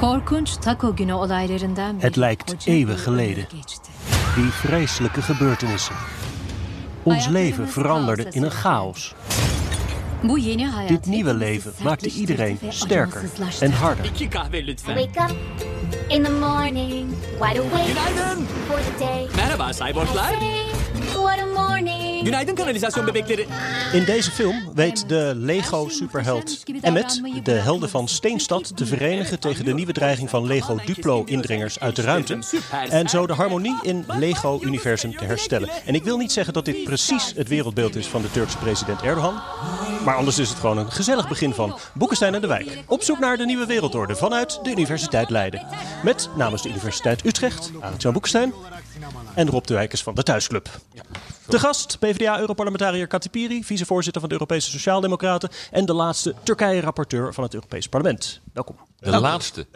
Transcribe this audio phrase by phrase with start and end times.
[0.00, 3.46] Korkunç Taco günü olaylarından Het lijkt eeuwen geleden.
[4.36, 5.96] Die vreselijke gebeurtenissen.
[7.04, 9.14] Ons leven veranderde in een chaos.
[10.88, 13.24] Dit nieuwe leven maakte iedereen sterker
[13.60, 14.04] en harder.
[14.86, 15.36] Wake up
[16.08, 17.08] in the morning,
[17.40, 17.94] wide awake
[18.66, 19.28] for the day.
[19.36, 19.70] Merhaba
[21.14, 22.07] what a morning.
[22.24, 23.46] Günaydın kanalizasyon bebekleri.
[23.92, 29.74] In deze film weet de Lego-superheld Emmet de helden van Steenstad te verenigen tegen de
[29.74, 32.38] nieuwe dreiging van Lego Duplo-indringers uit de ruimte.
[32.88, 35.68] En zo de harmonie in Lego-universum te herstellen.
[35.84, 39.02] En ik wil niet zeggen dat dit precies het wereldbeeld is van de Turkse president
[39.02, 39.40] Erdogan.
[40.04, 42.82] Maar anders is het gewoon een gezellig begin van Boekenstein en de Wijk.
[42.86, 45.66] Op zoek naar de nieuwe wereldorde vanuit de Universiteit Leiden.
[46.02, 48.52] Met namens de Universiteit Utrecht, Arend-Jan Boekenstein
[49.34, 50.68] en Rob de Wijkers van de Thuisclub.
[51.46, 57.54] De gast, PvdA-europarlementariër Katipiri, vicevoorzitter van de Europese Sociaaldemocraten en de laatste Turkije-rapporteur van het
[57.54, 58.40] Europees Parlement.
[58.52, 58.76] Welkom.
[59.00, 59.66] De laatste.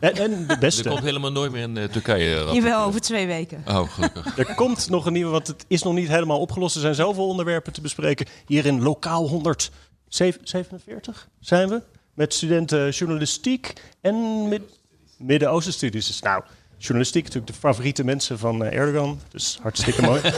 [0.00, 0.88] En, en de Er beste.
[0.88, 2.52] komt helemaal nooit meer in eh, Turkije.
[2.52, 3.64] Jawel, over twee weken.
[3.68, 4.36] Oh, gelukkig.
[4.38, 6.74] Er komt nog een nieuwe, want het is nog niet helemaal opgelost.
[6.74, 8.26] Er zijn zoveel onderwerpen te bespreken.
[8.46, 11.82] Hier in lokaal 147 zijn we.
[12.14, 14.78] Met studenten journalistiek en mid-
[15.18, 16.20] Midden-Oosten-studies.
[16.20, 16.42] Nou,
[16.82, 19.20] journalistiek natuurlijk de favoriete mensen van eh, Erdogan.
[19.28, 20.20] Dus hartstikke mooi.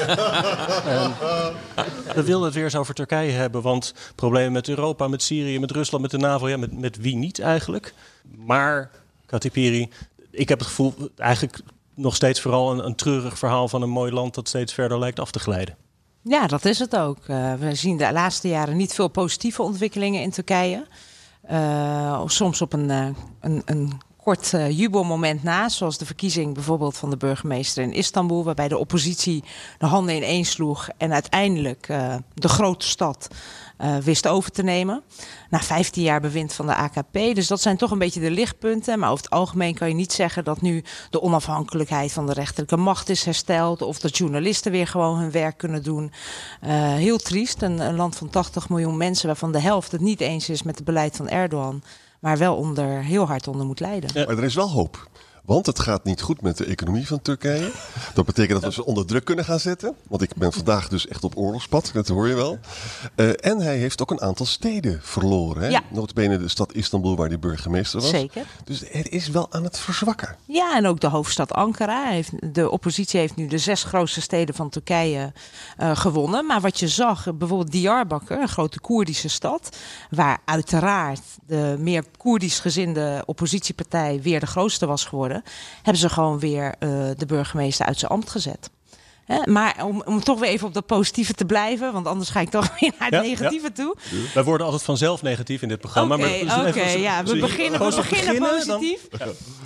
[2.14, 3.62] En we wilden het weer eens over Turkije hebben.
[3.62, 6.48] Want problemen met Europa, met Syrië, met Rusland, met de NAVO.
[6.48, 7.94] Ja, met, met wie niet eigenlijk.
[8.36, 8.90] Maar,
[9.26, 9.90] Katipiri,
[10.30, 11.60] ik heb het gevoel eigenlijk
[11.94, 15.20] nog steeds vooral een, een treurig verhaal van een mooi land dat steeds verder lijkt
[15.20, 15.76] af te glijden.
[16.22, 17.18] Ja, dat is het ook.
[17.26, 20.86] Eh, we zien de laatste jaren niet veel positieve ontwikkelingen in Turkije.
[21.42, 22.88] Eh, soms op een,
[23.40, 28.44] een, een kort eh, jubelmoment na, zoals de verkiezing bijvoorbeeld van de burgemeester in Istanbul,
[28.44, 29.44] waarbij de oppositie
[29.78, 33.28] de handen ineen sloeg en uiteindelijk eh, de grote stad
[33.76, 35.02] eh, wist over te nemen.
[35.50, 37.12] Na 15 jaar bewind van de AKP.
[37.12, 38.98] Dus dat zijn toch een beetje de lichtpunten.
[38.98, 42.76] Maar over het algemeen kan je niet zeggen dat nu de onafhankelijkheid van de rechterlijke
[42.76, 43.82] macht is hersteld.
[43.82, 46.12] Of dat journalisten weer gewoon hun werk kunnen doen.
[46.66, 47.62] Heel triest.
[47.62, 50.84] Een land van 80 miljoen mensen, waarvan de helft het niet eens is met het
[50.84, 51.82] beleid van Erdogan.
[52.24, 54.10] Maar wel onder, heel hard onder moet lijden.
[54.14, 55.08] Maar er is wel hoop.
[55.44, 57.72] Want het gaat niet goed met de economie van Turkije.
[58.14, 59.94] Dat betekent dat we ze onder druk kunnen gaan zetten.
[60.08, 62.58] Want ik ben vandaag dus echt op oorlogspad, dat hoor je wel.
[63.14, 65.62] Eh, en hij heeft ook een aantal steden verloren.
[65.62, 65.68] Hè?
[65.68, 65.82] Ja.
[65.90, 68.10] Notabene de stad Istanbul waar hij burgemeester was.
[68.10, 68.46] Zeker.
[68.64, 70.36] Dus het is wel aan het verzwakken.
[70.44, 72.04] Ja, en ook de hoofdstad Ankara.
[72.04, 75.32] Heeft, de oppositie heeft nu de zes grootste steden van Turkije
[75.76, 76.46] eh, gewonnen.
[76.46, 79.76] Maar wat je zag, bijvoorbeeld Diyarbakir, een grote Koerdische stad,
[80.10, 85.33] waar uiteraard de meer Koerdisch gezinde oppositiepartij weer de grootste was geworden,
[85.76, 88.70] hebben ze gewoon weer eh, de burgemeester uit zijn ambt gezet.
[89.24, 92.40] Hè, maar om, om toch weer even op dat positieve te blijven, want anders ga
[92.40, 93.96] ik toch weer naar het Ja, negatieve toe.
[94.34, 96.14] Wij worden altijd vanzelf negatief in dit programma.
[96.14, 99.08] Oké, ja, we beginnen, we beginnen dan- positief.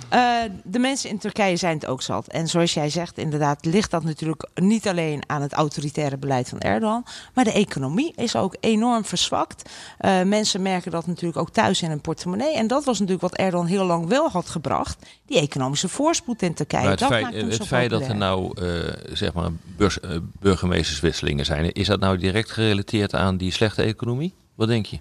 [0.09, 2.27] Eh, de mensen in Turkije zijn het ook zat.
[2.27, 6.59] En zoals jij zegt, inderdaad, ligt dat natuurlijk niet alleen aan het autoritaire beleid van
[6.59, 9.69] Erdogan, maar de economie is ook enorm verzwakt.
[9.97, 12.53] Eh, mensen merken dat natuurlijk ook thuis in hun portemonnee.
[12.55, 16.53] En dat was natuurlijk wat Erdogan heel lang wel had gebracht, die economische voorspoed in
[16.53, 16.81] Turkije.
[16.81, 20.17] Maar het dat feit, maakt het feit dat er nou eh, zeg maar beurs, eh,
[20.39, 24.33] burgemeesterswisselingen zijn, is dat nou direct gerelateerd aan die slechte economie?
[24.55, 24.99] Wat denk je?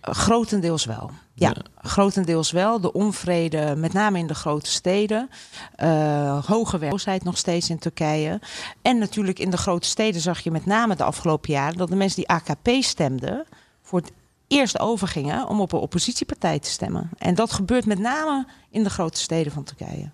[0.00, 1.10] Grotendeels wel.
[1.34, 2.80] Ja, grotendeels wel.
[2.80, 5.30] De onvrede, met name in de grote steden.
[5.76, 8.40] eh, hoge werkloosheid nog steeds in Turkije.
[8.82, 11.76] En natuurlijk in de grote steden zag je met name de afgelopen jaren...
[11.76, 13.44] dat de mensen die AKP stemden...
[13.82, 14.12] voor het
[14.48, 17.10] eerst overgingen om op een oppositiepartij te stemmen.
[17.18, 20.10] En dat gebeurt met name in de grote steden van Turkije.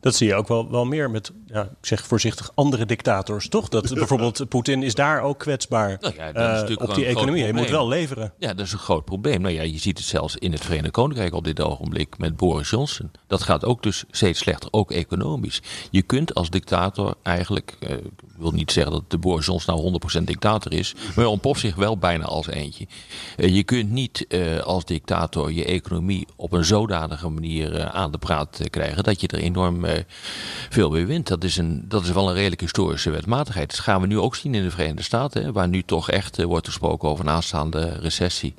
[0.00, 3.68] Dat zie je ook wel, wel meer met, ja, ik zeg voorzichtig, andere dictators, toch?
[3.68, 7.42] Dat bijvoorbeeld Poetin is daar ook kwetsbaar Nou ja, dat is eh, op die economie.
[7.42, 8.32] Hij moet wel leveren.
[8.38, 9.40] Ja, dat is een groot probleem.
[9.40, 12.70] Nou ja, je ziet het zelfs in het Verenigd Koninkrijk op dit ogenblik met Boris
[12.70, 13.10] Johnson.
[13.26, 15.62] Dat gaat ook dus steeds slechter, ook economisch.
[15.90, 17.96] Je kunt als dictator eigenlijk, eh,
[18.38, 21.98] wil niet zeggen dat de Boris Johnson nou 100% dictator is, maar ontpopt zich wel
[21.98, 22.86] bijna als eentje.
[23.36, 28.10] Eh, je kunt niet eh, als dictator je economie op een zodanige manier eh, aan
[28.10, 29.84] de praat krijgen dat je er enorm
[30.68, 31.26] veel mee wint.
[31.26, 33.70] Dat is, een, dat is wel een redelijk historische wetmatigheid.
[33.70, 36.42] Dat gaan we nu ook zien in de Verenigde Staten, hè, waar nu toch echt
[36.42, 38.54] wordt gesproken over een aanstaande recessie.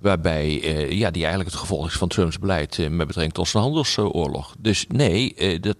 [0.00, 3.48] Waarbij, eh, ja, die eigenlijk het gevolg is van Trumps beleid eh, met betrekking tot
[3.48, 4.54] zijn handelsoorlog.
[4.58, 5.76] Dus nee, eh, dat,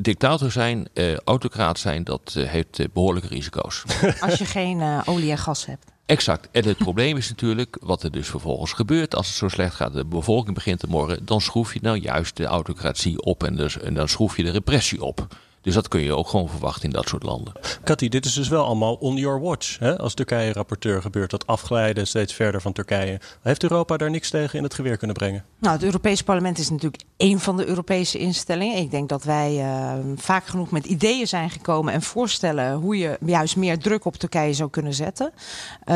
[0.00, 0.88] dictator zijn,
[1.24, 3.84] autocraat zijn, dat heeft eh, behoorlijke risico's.
[4.20, 5.84] Als je geen olie en gas hebt.
[6.06, 6.48] Exact.
[6.50, 9.92] En het probleem is natuurlijk, wat er dus vervolgens gebeurt als het zo slecht gaat,
[9.92, 13.78] de bevolking begint te morren, dan schroef je nou juist de autocratie op en, dus,
[13.78, 15.26] en dan schroef je de repressie op.
[15.66, 17.52] Dus dat kun je ook gewoon verwachten in dat soort landen.
[17.84, 19.78] Cathy, dit is dus wel allemaal on your watch.
[19.78, 19.98] Hè?
[19.98, 23.20] Als Turkije-rapporteur gebeurt dat afglijden steeds verder van Turkije.
[23.42, 25.44] Heeft Europa daar niks tegen in het geweer kunnen brengen?
[25.58, 28.76] Nou, het Europese parlement is natuurlijk één van de Europese instellingen.
[28.76, 33.18] Ik denk dat wij eh, vaak genoeg met ideeën zijn gekomen en voorstellen hoe je
[33.24, 35.32] juist meer druk op Turkije zou kunnen zetten.
[35.34, 35.94] Uh,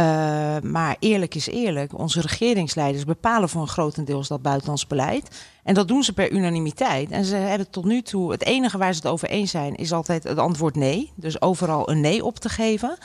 [0.63, 5.29] maar eerlijk is eerlijk, onze regeringsleiders bepalen voor een grotendeels dat buitenlands beleid.
[5.65, 7.11] En dat doen ze per unanimiteit.
[7.11, 9.93] En ze hebben tot nu toe, het enige waar ze het over eens zijn, is
[9.93, 11.13] altijd het antwoord nee.
[11.15, 12.97] Dus overal een nee op te geven.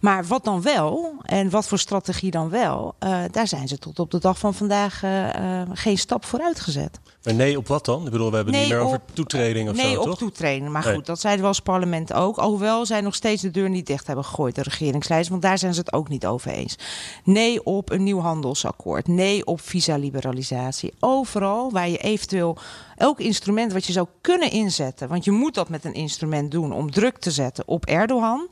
[0.00, 3.98] Maar wat dan wel, en wat voor strategie dan wel, uh, daar zijn ze tot
[3.98, 7.00] op de dag van vandaag uh, uh, geen stap vooruit gezet.
[7.22, 8.04] Maar nee op wat dan?
[8.04, 10.04] Ik bedoel, we hebben nee niet meer op, over toetreding of nee, zo, toch?
[10.04, 10.68] Nee, op toetreding.
[10.68, 10.94] Maar nee.
[10.94, 12.36] goed, dat zeiden we als parlement ook.
[12.36, 15.30] Alhoewel zij nog steeds de deur niet dicht hebben gegooid, de regeringsleiders.
[15.30, 16.78] Want daar zijn ze het ook niet over eens.
[17.24, 19.06] Nee op een nieuw handelsakkoord.
[19.06, 20.92] Nee op visa-liberalisatie.
[21.00, 22.56] Overal waar je eventueel
[22.96, 25.08] elk instrument wat je zou kunnen inzetten.
[25.08, 28.48] Want je moet dat met een instrument doen om druk te zetten op Erdogan.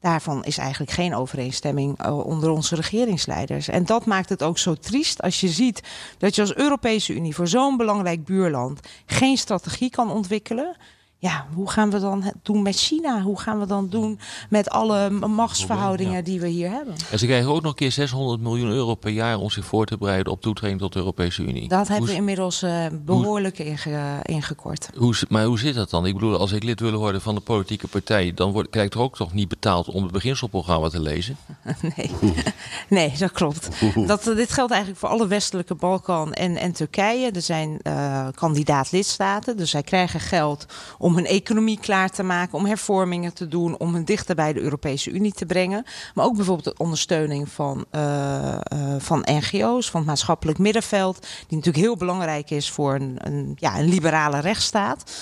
[0.00, 3.68] Daarvan is eigenlijk geen overeenstemming onder onze regeringsleiders.
[3.68, 5.82] En dat maakt het ook zo triest als je ziet
[6.18, 10.76] dat je als Europese Unie voor zo'n belangrijk buurland geen strategie kan ontwikkelen.
[11.20, 13.22] Ja, hoe gaan we dan doen met China?
[13.22, 14.18] Hoe gaan we dan doen
[14.48, 16.22] met alle machtsverhoudingen ja.
[16.22, 16.94] die we hier hebben?
[17.10, 19.86] En ze krijgen ook nog een keer 600 miljoen euro per jaar om zich voor
[19.86, 21.68] te bereiden op toetreding tot de Europese Unie.
[21.68, 24.90] Dat hebben we inmiddels uh, behoorlijk inge, ingekort.
[24.96, 26.06] Hoe, maar hoe zit dat dan?
[26.06, 28.94] Ik bedoel, als ik lid wil worden van de politieke partij, dan word, krijg ik
[28.94, 31.36] er ook toch niet betaald om het beginselprogramma te lezen?
[31.96, 32.10] nee.
[32.88, 33.68] nee, dat klopt.
[34.06, 37.30] Dat, dit geldt eigenlijk voor alle westelijke Balkan en, en Turkije.
[37.30, 40.66] Er zijn uh, kandidaat lidstaten, dus zij krijgen geld
[40.98, 44.60] om hun economie klaar te maken, om hervormingen te doen, om hen dichter bij de
[44.60, 45.84] Europese Unie te brengen.
[46.14, 51.56] Maar ook bijvoorbeeld de ondersteuning van, uh, uh, van NGO's, van het maatschappelijk middenveld, die
[51.56, 55.12] natuurlijk heel belangrijk is voor een, een, ja, een liberale rechtsstaat.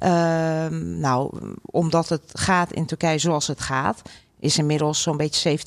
[0.00, 4.02] Uh, nou, omdat het gaat in Turkije zoals het gaat,
[4.38, 5.62] is inmiddels zo'n beetje 70%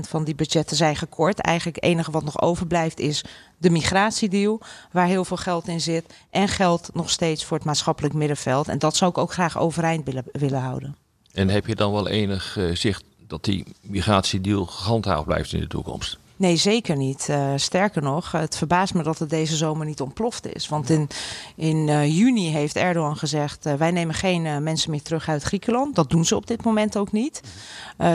[0.00, 1.40] van die budgetten zijn gekort.
[1.40, 3.24] Eigenlijk het enige wat nog overblijft is
[3.58, 4.60] de migratiedeal,
[4.92, 6.14] waar heel veel geld in zit.
[6.30, 8.68] En geld nog steeds voor het maatschappelijk middenveld.
[8.68, 10.96] En dat zou ik ook graag overeind willen, willen houden.
[11.32, 15.66] En heb je dan wel enig uh, zicht dat die migratiedeal gehandhaafd blijft in de
[15.66, 16.18] toekomst?
[16.38, 17.26] Nee, zeker niet.
[17.30, 20.68] Uh, sterker nog, het verbaast me dat het deze zomer niet ontploft is.
[20.68, 21.08] Want in,
[21.56, 25.94] in uh, juni heeft Erdogan gezegd: uh, wij nemen geen mensen meer terug uit Griekenland.
[25.94, 27.40] Dat doen ze op dit moment ook niet.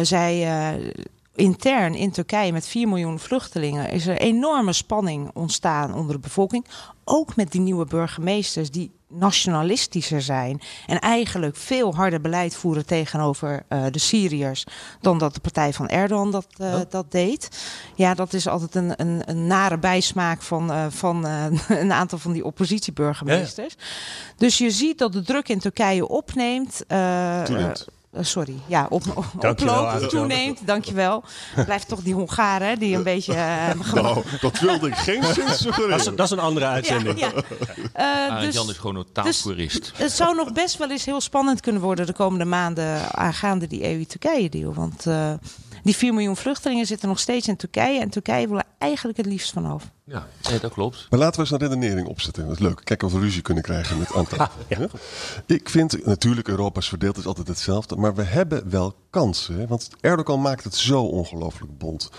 [0.01, 0.47] zij
[1.35, 6.65] intern in Turkije met 4 miljoen vluchtelingen is er enorme spanning ontstaan onder de bevolking.
[7.03, 13.63] Ook met die nieuwe burgemeesters die nationalistischer zijn en eigenlijk veel harder beleid voeren tegenover
[13.69, 14.65] uh, de Syriërs
[15.01, 16.80] dan dat de partij van Erdogan dat, uh, oh.
[16.89, 17.50] dat deed.
[17.95, 21.25] Ja, dat is altijd een, een, een nare bijsmaak van, uh, van
[21.68, 23.75] een aantal van die oppositieburgemeesters.
[23.77, 24.36] Ja, ja.
[24.38, 26.83] Dus je ziet dat de druk in Turkije opneemt.
[28.15, 29.04] Uh, sorry, ja, op,
[29.38, 31.24] oploopt, toeneemt, dankjewel.
[31.65, 33.33] Blijft toch die Hongaren die een beetje...
[33.33, 35.89] Uh, nou, dat wilde ik geen zin suggereren.
[35.89, 37.19] Dat is, dat is een andere uitzending.
[37.19, 37.31] Ja,
[37.95, 38.36] ja.
[38.36, 39.82] Uh, dus, Jan is gewoon een taalpurist.
[39.82, 43.67] Dus, het zou nog best wel eens heel spannend kunnen worden de komende maanden aangaande
[43.67, 44.74] die EU-Turkije-deal.
[44.74, 45.34] Want uh,
[45.83, 47.99] die 4 miljoen vluchtelingen zitten nog steeds in Turkije.
[47.99, 49.91] En Turkije wil er eigenlijk het liefst vanaf.
[50.03, 51.07] Ja, nee, dat klopt.
[51.09, 52.43] Maar laten we eens een redenering opzetten.
[52.43, 52.81] Dat is leuk.
[52.83, 54.37] Kijken of we ruzie kunnen krijgen met aantal.
[54.43, 54.79] Ah, ja.
[54.79, 54.87] ja.
[55.45, 57.95] Ik vind natuurlijk Europa's verdeeld is altijd hetzelfde.
[57.95, 59.59] Maar we hebben wel kansen.
[59.59, 59.67] Hè?
[59.67, 62.09] Want Erdogan maakt het zo ongelooflijk bond.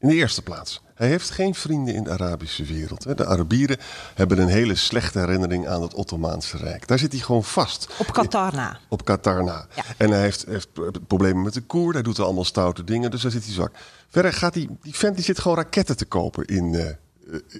[0.00, 0.82] In de eerste plaats.
[0.94, 3.16] Hij heeft geen vrienden in de Arabische wereld.
[3.16, 3.78] De Arabieren
[4.14, 6.86] hebben een hele slechte herinnering aan het Ottomaanse Rijk.
[6.86, 7.88] Daar zit hij gewoon vast.
[7.98, 8.78] Op Qatar na.
[8.88, 9.66] Op Qatar na.
[9.74, 9.82] Ja.
[9.96, 10.68] En hij heeft, heeft,
[11.06, 11.92] problemen met de Koer.
[11.92, 13.10] Hij doet er allemaal stoute dingen.
[13.10, 13.72] Dus daar zit hij zwak.
[14.08, 16.84] Verder gaat die, die vent die zit gewoon raketten te kopen in, uh,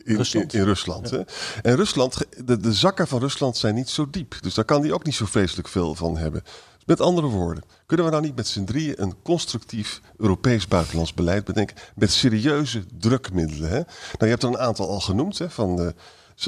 [0.05, 0.53] in Rusland.
[0.53, 1.25] In, in Rusland ja.
[1.62, 4.37] En Rusland, de, de zakken van Rusland zijn niet zo diep.
[4.41, 6.43] Dus daar kan hij ook niet zo vreselijk veel van hebben.
[6.87, 11.45] Met andere woorden, kunnen we nou niet met z'n drieën een constructief Europees buitenlands beleid
[11.45, 13.69] bedenken met serieuze drukmiddelen?
[13.69, 13.79] Hè?
[13.79, 13.87] Nou,
[14.19, 15.95] je hebt er een aantal al genoemd, hè, van de,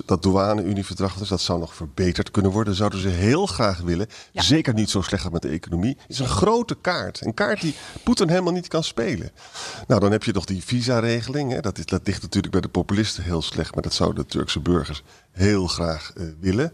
[0.06, 2.68] dat douane-Unieverdrag, dus dat zou nog verbeterd kunnen worden.
[2.68, 4.06] Dat zouden ze heel graag willen.
[4.32, 4.42] Ja.
[4.42, 5.96] Zeker niet zo slecht met de economie.
[6.00, 7.24] Het is een grote kaart.
[7.24, 9.30] Een kaart die Poetin helemaal niet kan spelen.
[9.86, 11.52] Nou, dan heb je nog die visa-regeling.
[11.52, 11.60] Hè.
[11.60, 14.60] Dat, is, dat ligt natuurlijk bij de populisten heel slecht, maar dat zouden de Turkse
[14.60, 16.72] burgers heel graag uh, willen.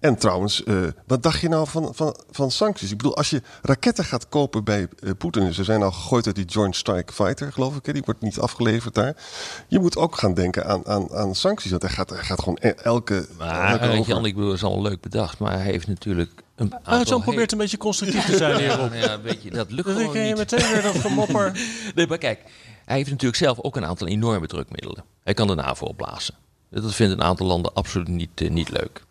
[0.00, 0.76] En trouwens, eh,
[1.06, 2.90] wat dacht je nou van, van, van sancties?
[2.90, 5.52] Ik bedoel, als je raketten gaat kopen bij eh, Poetin...
[5.54, 7.86] ze zijn al gegooid uit die Joint Strike Fighter, geloof ik.
[7.86, 7.92] Hè?
[7.92, 9.16] Die wordt niet afgeleverd daar.
[9.68, 11.70] Je moet ook gaan denken aan, aan, aan sancties.
[11.70, 13.28] Want hij gaat, hij gaat gewoon e- elke...
[13.38, 16.74] Maar elke over- Jan, ik bedoel, is al leuk bedacht, maar hij heeft natuurlijk een
[16.74, 16.92] aantal...
[16.98, 18.92] Arjan probeert een beetje constructief te zijn hierop.
[18.92, 20.36] Ja, ja, weet je, dat lukt gewoon ken je niet.
[20.36, 21.52] meteen weer dat gemopper.
[21.94, 22.40] Nee, maar kijk,
[22.84, 25.04] hij heeft natuurlijk zelf ook een aantal enorme drukmiddelen.
[25.24, 26.34] Hij kan de NAVO opblazen.
[26.70, 29.02] Dat vindt een aantal landen absoluut niet, eh, niet leuk.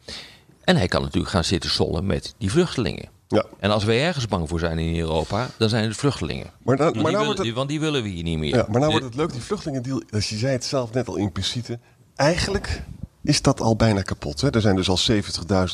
[0.70, 3.10] En hij kan natuurlijk gaan zitten sollen met die vluchtelingen.
[3.28, 3.46] Ja.
[3.60, 6.52] En als wij ergens bang voor zijn in Europa, dan zijn het vluchtelingen.
[6.64, 8.24] Maar, dan, Want, maar die, nou willen, wordt het, die- want die willen we hier
[8.24, 8.56] niet meer.
[8.56, 10.02] ja, maar nou Eh, wordt het leuk, die vluchtelingendeal...
[10.14, 11.80] Als je zei het zelf net al impliciete...
[12.16, 12.84] Eigenlijk
[13.24, 14.42] is dat al bijna kapot.
[14.42, 14.50] Hè?
[14.50, 14.98] Er zijn dus al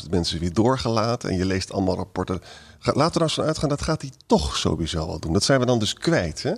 [0.04, 1.30] 70.000 mensen weer doorgelaten.
[1.30, 2.40] En je leest allemaal rapporten.
[2.80, 5.32] Laten we er nou eens van uitgaan, dat gaat hij toch sowieso wel doen.
[5.32, 6.42] Dat zijn we dan dus kwijt.
[6.42, 6.52] Hè?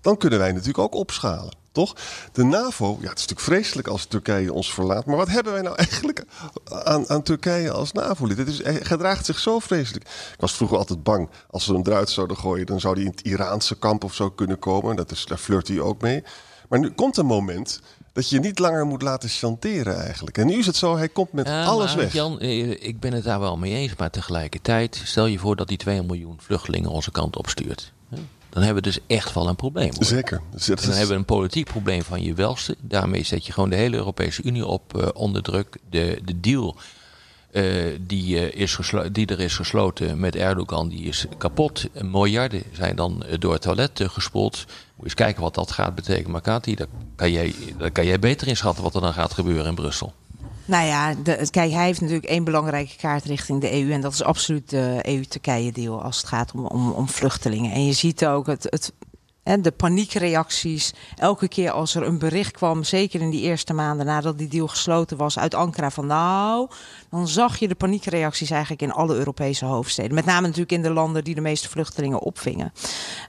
[0.00, 1.56] Dan kunnen wij natuurlijk ook opschalen.
[1.78, 1.96] Toch?
[2.32, 5.06] De NAVO, ja, het is natuurlijk vreselijk als Turkije ons verlaat.
[5.06, 6.24] Maar wat hebben wij nou eigenlijk
[6.64, 8.38] aan, aan Turkije als NAVO-lid?
[8.38, 10.04] Het is, hij gedraagt zich zo vreselijk.
[10.04, 12.66] Ik was vroeger altijd bang, als ze hem eruit zouden gooien...
[12.66, 14.96] dan zou hij in het Iraanse kamp of zo kunnen komen.
[14.96, 16.24] Dat is, daar flirt hij ook mee.
[16.68, 17.80] Maar nu komt een moment
[18.12, 20.38] dat je niet langer moet laten chanteren eigenlijk.
[20.38, 22.12] En nu is het zo, hij komt met Ja, alles weg.
[22.12, 23.96] Jan, eh, ik ben het daar wel mee eens.
[23.96, 27.80] Maar tegelijkertijd, stel je voor dat die 2 miljoen vluchtelingen onze kant opstuurt.
[27.80, 27.97] Hè?
[28.50, 29.90] Dan hebben we dus echt wel een probleem.
[29.94, 30.04] Hoor.
[30.04, 30.40] Zeker.
[30.50, 32.76] Dus dan is- hebben we een politiek probleem van je welste.
[32.80, 35.76] Daarmee zet je gewoon de hele Europese Unie op eh, onder druk.
[35.90, 36.76] De, de deal
[37.50, 37.64] eh,
[38.00, 38.78] die, eh, is
[39.12, 41.86] die er is gesloten met Erdogan, die is kapot.
[42.02, 44.56] Miljarden zijn dan door het toilet gespoeld.
[44.66, 46.30] Moet je eens kijken wat dat gaat betekenen.
[46.30, 46.86] Maar Kati, daar
[47.16, 50.14] kan, jij, daar kan jij beter inschatten wat er dan gaat gebeuren in Brussel.
[50.68, 51.14] Nou ja,
[51.50, 53.92] kijk, hij heeft natuurlijk één belangrijke kaart richting de EU.
[53.92, 57.72] En dat is absoluut de EU-Turkije-deal als het gaat om, om, om vluchtelingen.
[57.72, 58.92] En je ziet ook het, het,
[59.56, 60.92] de paniekreacties.
[61.16, 64.68] Elke keer als er een bericht kwam, zeker in die eerste maanden nadat die deal
[64.68, 65.90] gesloten was uit Ankara.
[65.90, 66.68] Van nou,
[67.10, 70.14] dan zag je de paniekreacties eigenlijk in alle Europese hoofdsteden.
[70.14, 72.72] Met name natuurlijk in de landen die de meeste vluchtelingen opvingen.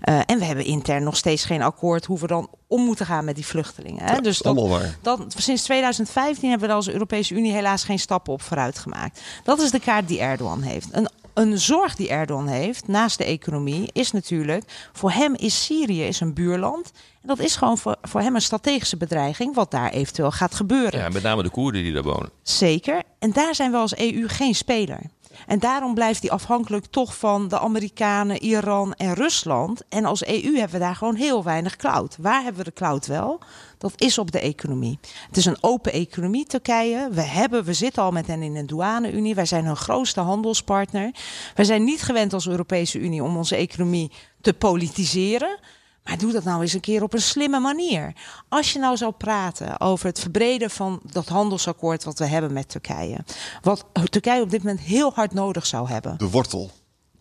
[0.02, 3.26] Eh, en we hebben intern nog steeds geen akkoord hoe we dan om moeten gaan
[3.26, 4.04] met die vluchtelingen.
[4.04, 4.14] Hè?
[4.14, 4.98] Ja, dus allemaal waar.
[5.02, 9.22] dat, sinds 2015 hebben we als Europese Unie helaas geen stappen op vooruit gemaakt.
[9.44, 10.88] Dat is de kaart die Erdogan heeft.
[10.92, 14.90] Een, een zorg die Erdogan heeft, naast de economie, is natuurlijk...
[14.94, 16.92] voor hem is Syrië is een buurland.
[17.22, 19.56] En dat is gewoon voor, voor hem een strategische bedreiging...
[19.56, 21.00] wat daar eventueel gaat gebeuren.
[21.00, 22.30] Ja, met name de Koerden die daar wonen.
[22.44, 23.02] Zeker.
[23.20, 25.00] En daar zijn we als EU geen speler.
[25.48, 29.82] En daarom blijft die afhankelijk toch van de Amerikanen, Iran en Rusland.
[29.90, 32.18] En als EU hebben we daar gewoon heel weinig cloud.
[32.20, 33.40] Waar hebben we de cloud wel?
[33.80, 35.00] Dat is op de economie.
[35.28, 37.10] Het is een open economie, Turkije.
[37.12, 39.36] We, hebben, we zitten al met hen in een douane-unie.
[39.36, 41.12] Wij zijn hun grootste handelspartner.
[41.56, 45.60] Wij zijn niet gewend als Europese Unie om onze economie te politiseren.
[46.04, 48.14] Maar doe dat nou eens een keer op een slimme manier.
[48.50, 52.70] Als je nou zou praten over het verbreden van dat handelsakkoord wat we hebben met
[52.70, 53.18] Turkije.
[53.62, 56.18] Wat Turkije op dit moment heel hard nodig zou hebben.
[56.18, 56.72] De wortel.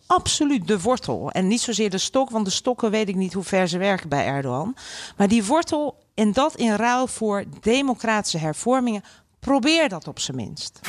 [0.05, 1.31] Absoluut de wortel.
[1.31, 4.09] En niet zozeer de stok, want de stokken weet ik niet hoe ver ze werken
[4.09, 4.75] bij Erdogan.
[5.17, 9.03] Maar die wortel en dat in ruil voor democratische hervormingen.
[9.39, 10.79] Probeer dat op zijn minst.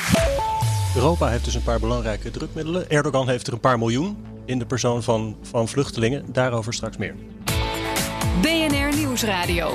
[0.95, 2.89] Europa heeft dus een paar belangrijke drukmiddelen.
[2.89, 6.25] Erdogan heeft er een paar miljoen in de persoon van, van vluchtelingen.
[6.31, 7.15] Daarover straks meer.
[8.41, 9.71] BNR Nieuwsradio.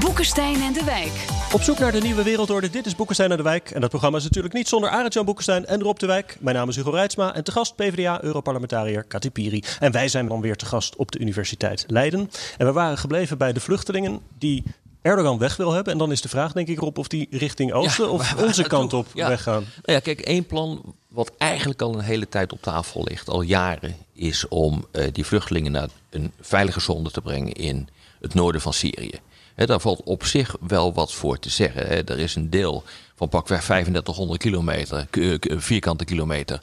[0.00, 1.33] Boekenstein en de Wijk.
[1.54, 2.70] Op zoek naar de nieuwe wereldorde.
[2.70, 3.70] Dit is Boekenstein naar de Wijk.
[3.70, 6.36] En dat programma is natuurlijk niet zonder Arend-Jan Boekenstein en Rob de Wijk.
[6.40, 9.62] Mijn naam is Hugo Reitsma en te gast PvdA-europarlementariër Kati Piri.
[9.80, 12.30] En wij zijn dan weer te gast op de Universiteit Leiden.
[12.58, 14.62] En we waren gebleven bij de vluchtelingen die
[15.02, 15.92] Erdogan weg wil hebben.
[15.92, 18.36] En dan is de vraag, denk ik, Rob, of die richting oosten Ja, of waar-
[18.36, 19.28] waar onze kant op Ja.
[19.28, 19.62] weggaan.
[19.62, 23.40] Nou ja, kijk, één plan wat eigenlijk al een hele tijd op tafel ligt, al
[23.42, 27.88] jaren, is om eh, die vluchtelingen naar een veilige zone te brengen in
[28.20, 29.20] het noorden van Syrië.
[29.56, 32.06] Daar valt op zich wel wat voor te zeggen.
[32.06, 32.82] Er is een deel
[33.16, 36.60] van pakweg 3500 kilometer, k- vierkante kilometer,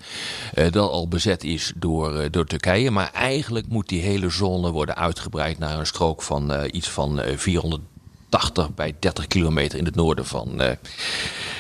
[0.54, 2.92] eh, dat al bezet is door, eh, door Turkije.
[2.92, 7.20] Maar eigenlijk moet die hele zone worden uitgebreid naar een strook van eh, iets van
[7.22, 10.72] eh, 480 bij 30 kilometer in het noorden van, eh,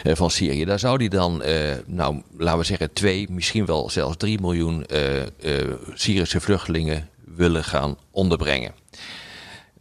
[0.04, 0.66] eh, van Syrië.
[0.66, 4.86] Daar zou die dan, eh, nou, laten we zeggen, 2, misschien wel zelfs 3 miljoen
[4.86, 5.28] eh, eh,
[5.94, 8.72] Syrische vluchtelingen willen gaan onderbrengen.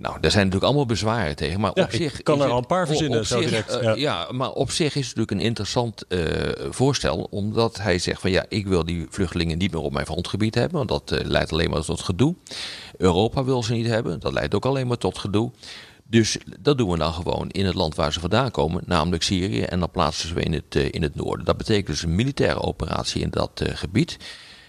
[0.00, 1.60] Nou, daar zijn natuurlijk allemaal bezwaren tegen.
[1.60, 3.48] Maar Ja, op ik zich kan is er het- al een paar verzinnen zo zich,
[3.50, 3.94] direct, eh, ja.
[3.94, 6.20] ja, maar op zich is het natuurlijk een interessant eh,
[6.70, 7.26] voorstel.
[7.30, 10.76] Omdat hij zegt van ja, ik wil die vluchtelingen niet meer op mijn grondgebied hebben.
[10.86, 12.34] Want dat eh, leidt alleen maar tot gedoe.
[12.96, 14.20] Europa wil ze niet hebben.
[14.20, 15.50] Dat leidt ook alleen maar tot gedoe.
[16.04, 19.62] Dus dat doen we dan gewoon in het land waar ze vandaan komen, namelijk Syrië.
[19.62, 21.44] En dan plaatsen ze we in het, in het noorden.
[21.44, 24.16] Dat betekent dus een militaire operatie in dat gebied.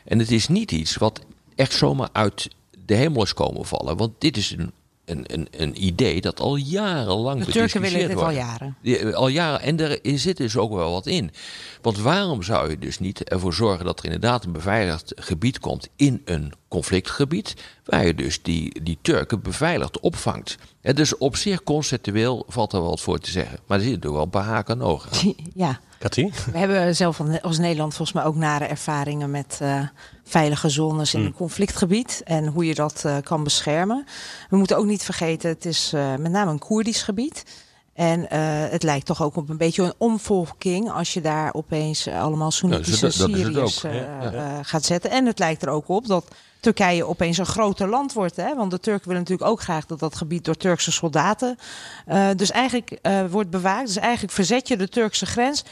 [0.05, 1.19] En het is niet iets wat
[1.55, 2.47] echt zomaar uit
[2.85, 3.97] de hemel is komen vallen.
[3.97, 4.71] Want dit is een
[5.11, 8.75] een, een, een idee dat al jarenlang De Turken willen dit al jaren.
[8.81, 9.61] Ja, al jaren.
[9.61, 11.31] En er zit dus ook wel wat in.
[11.81, 15.89] Want waarom zou je dus niet ervoor zorgen dat er inderdaad een beveiligd gebied komt
[15.95, 17.53] in een conflictgebied,
[17.85, 20.57] waar je dus die, die Turken beveiligd opvangt?
[20.81, 23.59] En dus op zich conceptueel valt er wel wat voor te zeggen.
[23.67, 25.33] Maar er zitten toch wel een paar haken en ogen aan.
[25.53, 25.79] Ja.
[26.01, 26.29] Cathy?
[26.51, 29.79] We hebben zelf als Nederland volgens mij ook nare ervaringen met eh,
[30.23, 31.27] veilige zones in Hmm.
[31.29, 34.05] een conflictgebied en hoe je dat eh, kan beschermen.
[34.49, 37.43] We moeten ook niet vergeten, het is eh, met name een Koerdisch gebied.
[37.93, 38.25] En
[38.71, 43.09] het lijkt toch ook op een beetje een omvolking als je daar opeens allemaal Soenitische
[43.09, 43.91] Syriërs ook.
[43.91, 44.31] eh, Ja, ja.
[44.33, 45.11] eh, gaat zetten.
[45.11, 46.25] En het lijkt er ook op dat
[46.59, 48.35] Turkije opeens een groter land wordt.
[48.35, 48.55] Hè?
[48.55, 51.57] Want de Turken willen natuurlijk ook graag dat dat gebied door Turkse soldaten
[52.35, 53.87] dus eigenlijk wordt bewaakt.
[53.87, 55.63] Dus eigenlijk verzet je de Turkse grens.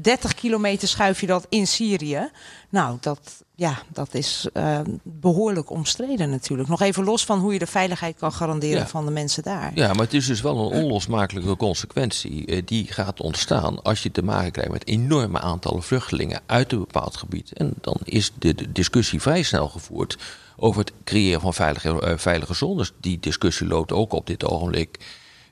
[0.00, 2.30] 30 kilometer schuif je dat in Syrië.
[2.68, 6.68] Nou, dat, ja, dat is eh, behoorlijk omstreden natuurlijk.
[6.68, 8.86] Nog even los van hoe je de veiligheid kan garanderen Ja.
[8.86, 9.70] van de mensen daar.
[9.74, 14.10] Ja, maar het is dus wel een onlosmakelijke consequentie eh, die gaat ontstaan als je
[14.10, 17.52] te maken krijgt met enorme aantallen vluchtelingen uit een bepaald gebied.
[17.52, 20.16] En dan is de, de discussie vrij snel gevoerd
[20.56, 22.92] over het creëren van veilige, eh, veilige zones.
[23.00, 24.98] Die discussie loopt ook op dit ogenblik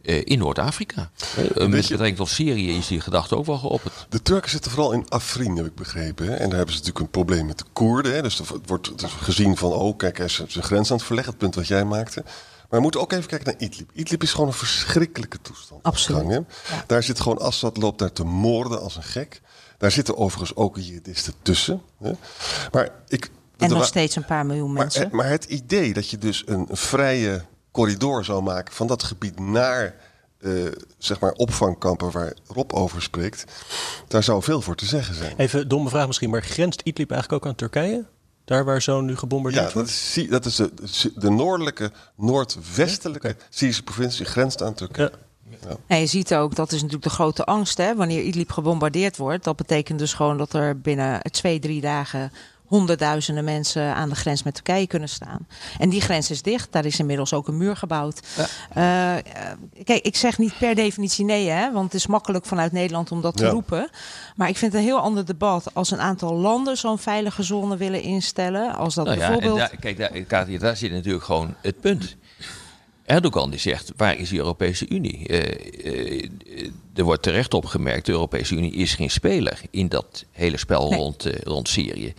[0.04, 1.10] in Noord-Afrika.
[1.36, 4.06] Eh, met betrekking tot Syrië is die gedachte ook wel geopperd.
[4.08, 6.26] De Turken zitten vooral in Afrin, heb ik begrepen.
[6.26, 6.32] Hè?
[6.32, 8.14] En daar hebben ze natuurlijk een probleem met de Koerden.
[8.14, 8.22] Hè?
[8.22, 11.06] Dus er wordt het is gezien van, oh kijk, hij is zijn grens aan het
[11.06, 11.32] verleggen.
[11.32, 12.22] Het punt wat jij maakte.
[12.22, 13.90] Maar we moeten ook even kijken naar Idlib.
[13.92, 15.82] Idlib is gewoon een verschrikkelijke toestand.
[15.82, 16.32] Absoluut.
[16.32, 16.46] Gang?
[16.86, 19.40] Daar zit gewoon Assad loopt daar te moorden als een gek.
[19.78, 21.82] Daar zitten overigens ook jihadisten tussen.
[22.02, 22.12] Hè?
[22.72, 23.30] Maar ik...
[23.56, 25.02] En er nog steeds een paar miljoen mensen.
[25.02, 27.44] maar, maar het idee dat je dus een vrije
[27.74, 29.94] corridor zou maken van dat gebied naar
[30.40, 30.50] eh,
[30.98, 33.44] zeg maar opvangkampen waar Rob over spreekt,
[34.08, 35.34] daar zou veel voor te zeggen zijn.
[35.36, 38.04] Even domme vraag misschien, maar grenst Idlib eigenlijk ook aan Turkije?
[38.44, 39.88] Daar waar zo nu gebombardeerd Ja, dat wordt?
[39.90, 40.72] is, Sy- dat is de,
[41.16, 45.12] de noordelijke, noordwestelijke Syrische provincie grenst aan Turkije.
[45.68, 45.76] Ja.
[45.86, 49.44] En je ziet ook, dat is natuurlijk de grote angst, hè, wanneer Idlib gebombardeerd wordt.
[49.44, 52.32] Dat betekent dus gewoon dat er binnen twee, drie dagen
[52.74, 55.46] honderdduizenden mensen aan de grens met Turkije kunnen staan.
[55.78, 58.20] En die grens is dicht, daar is inmiddels ook een muur gebouwd.
[58.74, 59.22] Eh, eh,
[59.84, 63.20] kijk, ik zeg niet per definitie nee, hè, want het is makkelijk vanuit Nederland om
[63.20, 63.88] dat te roepen.
[64.36, 67.76] Maar ik vind het een heel ander debat als een aantal landen zo'n veilige zone
[67.76, 68.74] willen instellen.
[68.74, 69.58] Als dat Nou ja, bijvoorbeeld.
[69.58, 72.16] daar, kijk, daar, Katia, daar zit natuurlijk gewoon het punt.
[73.04, 75.26] Erdogan die zegt, waar is de Europese Unie?
[75.26, 76.28] Eh,
[76.94, 80.98] er wordt terecht opgemerkt, de Europese Unie is geen speler in dat hele spel Nee.
[80.98, 82.14] rond, rond Syrië.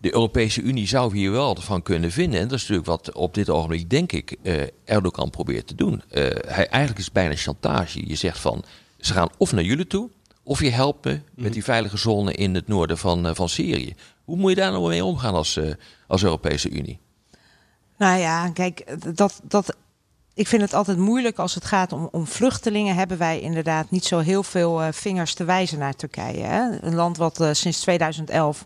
[0.00, 2.40] De Europese Unie zou hier wel van kunnen vinden.
[2.40, 6.02] En dat is natuurlijk wat op dit ogenblik, denk ik, eh, Erdogan probeert te doen.
[6.08, 8.08] Eh, hij, eigenlijk is het bijna chantage.
[8.08, 8.64] Je zegt van,
[8.98, 10.10] ze gaan of naar jullie toe,
[10.42, 13.94] of je helpt me met die veilige zone in het noorden van, eh, van Syrië.
[14.24, 15.60] Hoe moet je daar nou mee omgaan als,
[16.06, 16.98] als Europese Unie?
[17.96, 19.76] Nou ja, kijk, dat, dat,
[20.34, 22.94] ik vind het altijd moeilijk als het gaat om, om vluchtelingen.
[22.94, 26.42] Hebben wij inderdaad niet zo heel veel vingers te wijzen naar Turkije.
[26.42, 26.82] Hè?
[26.82, 28.64] Een land wat sinds 2011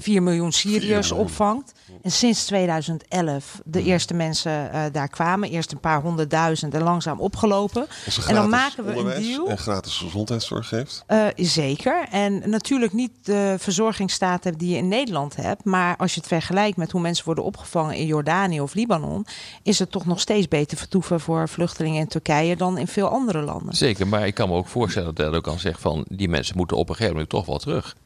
[0.00, 1.72] 4 miljoen Syriërs opvangt.
[2.02, 5.50] En sinds 2011 de eerste mensen eh, daar kwamen.
[5.50, 7.86] Eerst een paar honderdduizend en langzaam opgelopen.
[8.26, 9.48] En dan maken we een deal.
[9.48, 11.04] En gratis gezondheidszorg geeft.
[11.06, 12.06] Eh, zeker.
[12.10, 15.64] En natuurlijk niet de verzorgingsstaat hebt die je in Nederland hebt.
[15.64, 19.26] Maar als je het vergelijkt met hoe mensen worden opgevangen in Jordanië of Libanon.
[19.62, 23.42] is het toch nog steeds beter vertoeven voor vluchtelingen in Turkije dan in veel andere
[23.42, 23.76] landen.
[23.76, 26.04] Zeker, maar ik kan me ook voorstellen dat Erdogan zegt van...
[26.08, 27.96] die mensen moeten op een gegeven moment toch wel terug.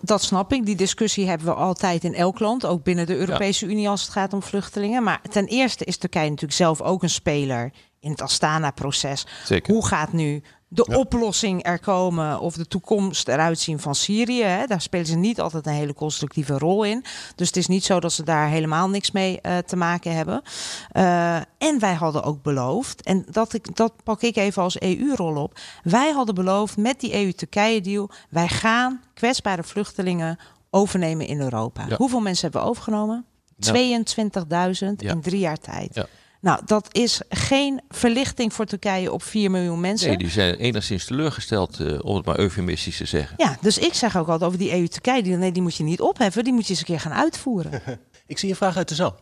[0.00, 0.66] Dat snap ik.
[0.66, 2.66] Die discussie hebben we altijd in elk land.
[2.66, 5.02] Ook binnen de Europese Unie als het gaat om vluchtelingen.
[5.02, 9.26] Maar ten eerste is Turkije natuurlijk zelf ook een speler in het Astana-proces.
[9.44, 9.74] Zeker.
[9.74, 14.42] Hoe gaat nu de oplossing er komen of de toekomst eruit zien van Syrië?
[14.42, 14.66] Hè?
[14.66, 17.04] Daar spelen ze niet altijd een hele constructieve rol in.
[17.34, 20.42] Dus het is niet zo dat ze daar helemaal niks mee eh, te maken hebben.
[20.90, 25.36] Eh, en wij hadden ook beloofd, en dat, ik, dat pak ik even als EU-rol
[25.42, 25.58] op.
[25.82, 30.38] Wij hadden beloofd met die EU-Turkije-deal, wij gaan kwetsbare vluchtelingen
[30.70, 31.86] overnemen in Europa.
[31.88, 31.96] Ja.
[31.96, 33.24] Hoeveel mensen hebben we overgenomen?
[33.56, 33.72] Nou.
[33.72, 35.12] 22.000 Ja.
[35.12, 36.06] in drie jaar tijd.
[36.40, 40.08] Nou, dat is geen verlichting voor Turkije op 4 miljoen mensen.
[40.08, 43.34] Nee, die zijn enigszins teleurgesteld, eh, om het maar eufemistisch te zeggen.
[43.38, 46.00] Ja, dus ik zeg ook altijd over die EU-Turkije, die, nee, die moet je niet
[46.00, 47.82] opheffen, die moet je eens een keer gaan uitvoeren.
[48.26, 49.16] Ik zie een vraag uit de zaal.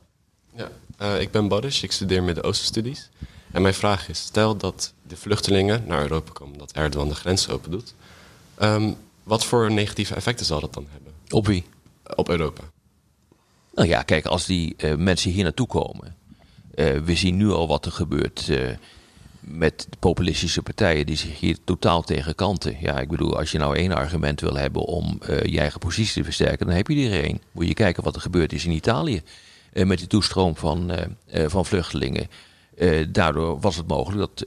[0.55, 3.11] Ja, eh, ik ben Boris, ik studeer Midden-Oostenstudies.
[3.53, 7.49] En mijn vraag is, stel dat de vluchtelingen naar Europa komen, dat Erdogan de grens
[7.49, 7.95] open doet.
[8.55, 11.13] Ehm, wat voor negatieve effecten zal dat dan hebben?
[11.29, 11.65] Op wie?
[12.15, 12.63] Op Europa.
[13.75, 16.17] Nou ja, kijk, als die eh, mensen hier naartoe komen.
[16.75, 18.59] Eh, we zien nu al wat er gebeurt eh,
[19.41, 22.77] met de populistische partijen die zich hier totaal tegen kanten.
[22.81, 26.15] Ja, ik bedoel, als je nou één argument wil hebben om eh, je eigen positie
[26.15, 27.41] te versterken, dan heb je er één.
[27.53, 29.23] Moet je kijken wat er gebeurd is in Italië.
[29.73, 30.93] met die toestroom van,
[31.31, 32.29] van vluchtelingen.
[33.09, 34.47] Daardoor was het mogelijk dat,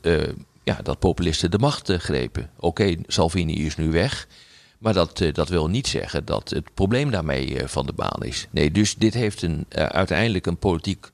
[0.63, 2.49] ja, dat populisten de macht grepen.
[2.59, 4.27] Oké, Salvini is nu weg.
[4.77, 8.47] Maar dat, dat wil niet zeggen dat het probleem daarmee van de baan is.
[8.51, 11.11] Nee, dus dit heeft een, uiteindelijk een politiek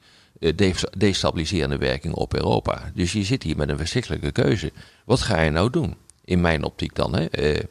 [0.97, 2.91] destabiliserende werking op Europa.
[2.93, 4.71] Dus je zit hier met een verschrikkelijke keuze.
[5.05, 5.95] Wat ga je nou doen?
[6.25, 7.15] In mijn optiek dan.
[7.15, 7.25] Hè?
[7.25, 7.63] Eh,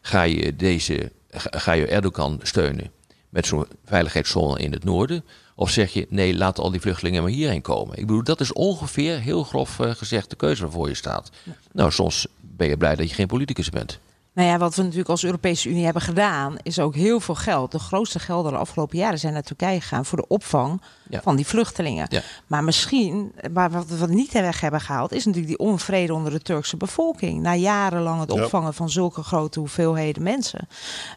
[0.00, 2.90] ga, je deze, ga, ga je Erdogan steunen
[3.28, 5.24] met zo'n veiligheidszone in het noorden?
[5.54, 7.98] Of zeg je, nee, laat al die vluchtelingen maar hierheen komen?
[7.98, 11.30] Ik bedoel, dat is ongeveer, heel grof eh, gezegd, de keuze waarvoor je staat.
[11.72, 13.98] Nou, soms ben je blij dat je geen politicus bent.
[14.38, 17.72] Nou ja, wat we natuurlijk als Europese Unie hebben gedaan, is ook heel veel geld.
[17.72, 21.20] De grootste gelden de afgelopen jaren zijn naar Turkije gegaan voor de opvang Ja.
[21.22, 22.06] van die vluchtelingen.
[22.10, 22.22] Ja.
[22.46, 26.42] Maar misschien, maar wat we niet weg hebben gehaald, is natuurlijk die onvrede onder de
[26.42, 27.40] Turkse bevolking.
[27.42, 30.68] Na jarenlang het opvangen van zulke grote hoeveelheden mensen.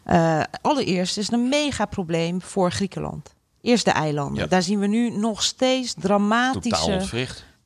[0.04, 3.34] Eh, allereerst is het een mega probleem voor Griekenland.
[3.60, 4.42] Eerst de eilanden.
[4.42, 4.48] Ja.
[4.48, 7.00] Daar zien we nu nog steeds dramatische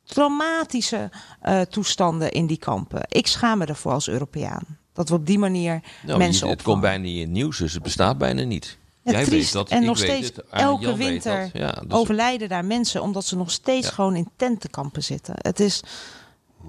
[0.05, 3.01] traumatische eh, toestanden in die kampen.
[3.09, 4.76] Ik schaam me ervoor als Europeaan.
[4.97, 7.59] Dat we op die manier Nou, mensen je- het komt bijna niet in het nieuws,
[7.59, 8.79] dus het bestaat bijna niet.
[9.03, 9.43] Ja, Jij triest.
[9.45, 11.63] weet dat, en ik nog weet steeds het, elke winter dat.
[11.63, 13.93] Ja, dus- overlijden daar mensen omdat ze nog steeds Ja.
[13.93, 15.35] gewoon in tentenkampen zitten.
[15.39, 15.81] Het is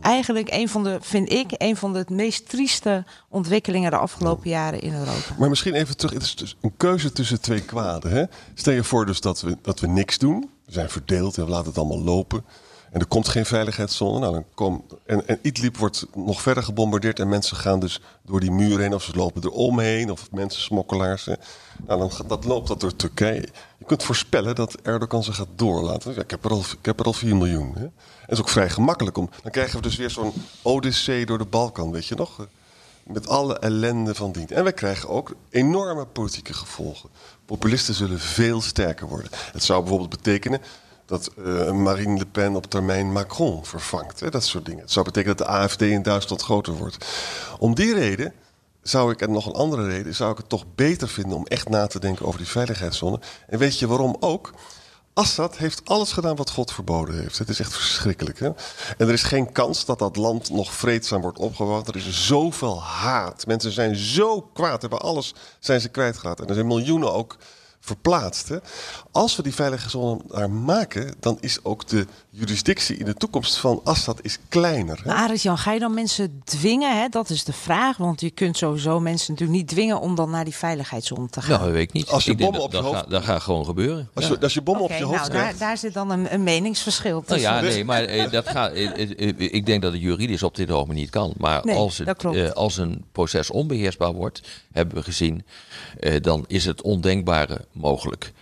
[0.01, 4.79] eigenlijk een van de, vind ik, een van de meest trieste ontwikkelingen de afgelopen jaren
[4.81, 5.35] in Europa.
[5.37, 6.13] Maar misschien even terug.
[6.13, 8.11] Het is dus een keuze tussen twee kwaden.
[8.11, 8.23] Hè?
[8.53, 10.49] Stel je voor dus dat we, dat we niks doen.
[10.65, 12.43] We zijn verdeeld en we laten het allemaal lopen.
[12.91, 14.19] En er komt geen veiligheidszone.
[14.19, 17.19] Nou, dan kom, en, en Idlib wordt nog verder gebombardeerd.
[17.19, 18.93] En mensen gaan dus door die muur heen.
[18.93, 20.11] Of ze lopen er omheen.
[20.11, 21.25] Of mensen smokkelaars.
[21.25, 23.47] Nou, dan dat loopt dat door Turkije.
[23.77, 26.17] Je kunt voorspellen dat Erdogan ze gaat doorlaten.
[26.17, 27.73] Ik, heb er al, ik heb er al 4 miljoen.
[27.75, 27.83] Hè?
[27.83, 29.29] En het is ook vrij gemakkelijk om.
[29.43, 31.91] Dan krijgen we dus weer zo'n odyssee door de Balkan.
[31.91, 32.47] Weet je nog?
[33.03, 34.47] Met alle ellende van dien.
[34.49, 37.09] En wij krijgen ook enorme politieke gevolgen.
[37.45, 39.31] Populisten zullen veel sterker worden.
[39.51, 40.61] Het zou bijvoorbeeld betekenen
[41.07, 44.19] dat eh, Marine Le Pen op termijn Macron vervangt.
[44.19, 44.29] Hè?
[44.29, 44.81] Dat soort dingen.
[44.81, 47.05] Het zou betekenen dat de AFD in Duitsland groter wordt.
[47.59, 48.33] Om die reden
[48.81, 51.69] zou ik, en nog een andere reden, zou ik het toch beter vinden om echt
[51.69, 53.19] na te denken over die veiligheidszone.
[53.47, 54.53] En weet je waarom ook?
[55.13, 57.37] Assad heeft alles gedaan wat God verboden heeft.
[57.37, 58.39] Het is echt verschrikkelijk.
[58.39, 58.47] Hè?
[58.97, 61.87] En er is geen kans dat dat land nog vreedzaam wordt opgebouwd.
[61.87, 63.45] Er is zoveel haat.
[63.45, 66.39] Mensen zijn zo kwaad, hebben alles zijn ze kwijtgeraakt.
[66.39, 67.37] En er zijn miljoenen ook
[67.87, 68.47] verplaatst.
[68.47, 68.57] Hè?
[69.11, 72.07] Als we die veiligheidszone daar maken, dan is ook de
[72.39, 74.97] jurisdictie in de toekomst van Assad is kleiner.
[74.97, 75.05] Hè?
[75.05, 76.99] Maar Arend-Jan, ga je dan mensen dwingen?
[77.01, 77.07] Hè?
[77.09, 77.97] Dat is de vraag.
[77.97, 81.49] Want je kunt sowieso mensen natuurlijk niet dwingen om dan naar die veiligheidszone te gaan.
[81.51, 82.07] Nou, dat weet ik niet.
[82.09, 84.09] Als je ik bommen dat, op je hoofd- gaat, dat gaat gewoon gebeuren.
[84.13, 84.31] Als Ja.
[84.31, 85.59] je, als je bommen op je hoofd nou, krijgt.
[85.59, 87.51] daar, daar zit dan een, een meningsverschil Nou tussen.
[87.53, 90.71] ja, nee, maar eh, dat gaat, eh, eh, ik denk dat het juridisch op dit
[90.71, 91.33] ogenblik niet kan.
[91.37, 95.45] Maar Nee, als, het, eh, als een proces onbeheersbaar wordt, hebben we gezien,
[95.99, 98.33] eh, dan is het ondenkbare mogelijk.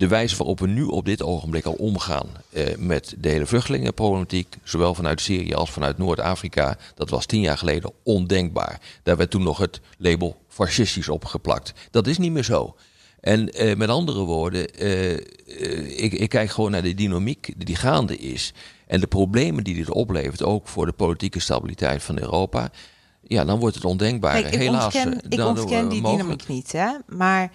[0.00, 4.56] De wijze waarop we nu op dit ogenblik al omgaan eh, met de hele vluchtelingenproblematiek,
[4.62, 8.80] zowel vanuit Syrië als vanuit Noord-Afrika, dat was tien jaar geleden ondenkbaar.
[9.02, 11.72] Daar werd toen nog het label fascistisch opgeplakt.
[11.90, 12.76] Dat is niet meer zo.
[13.20, 15.12] En eh, met andere woorden, eh,
[16.04, 18.52] ik, ik kijk gewoon naar de dynamiek die gaande is.
[18.86, 22.70] En de problemen die dit oplevert, ook voor de politieke stabiliteit van Europa.
[23.22, 24.44] Ja, dan wordt het ondenkbaar.
[24.44, 24.94] Helaas.
[24.94, 26.28] ontken, ik ontken die mogelijk.
[26.28, 26.72] dynamiek niet.
[26.72, 26.90] Hè?
[27.06, 27.52] Maar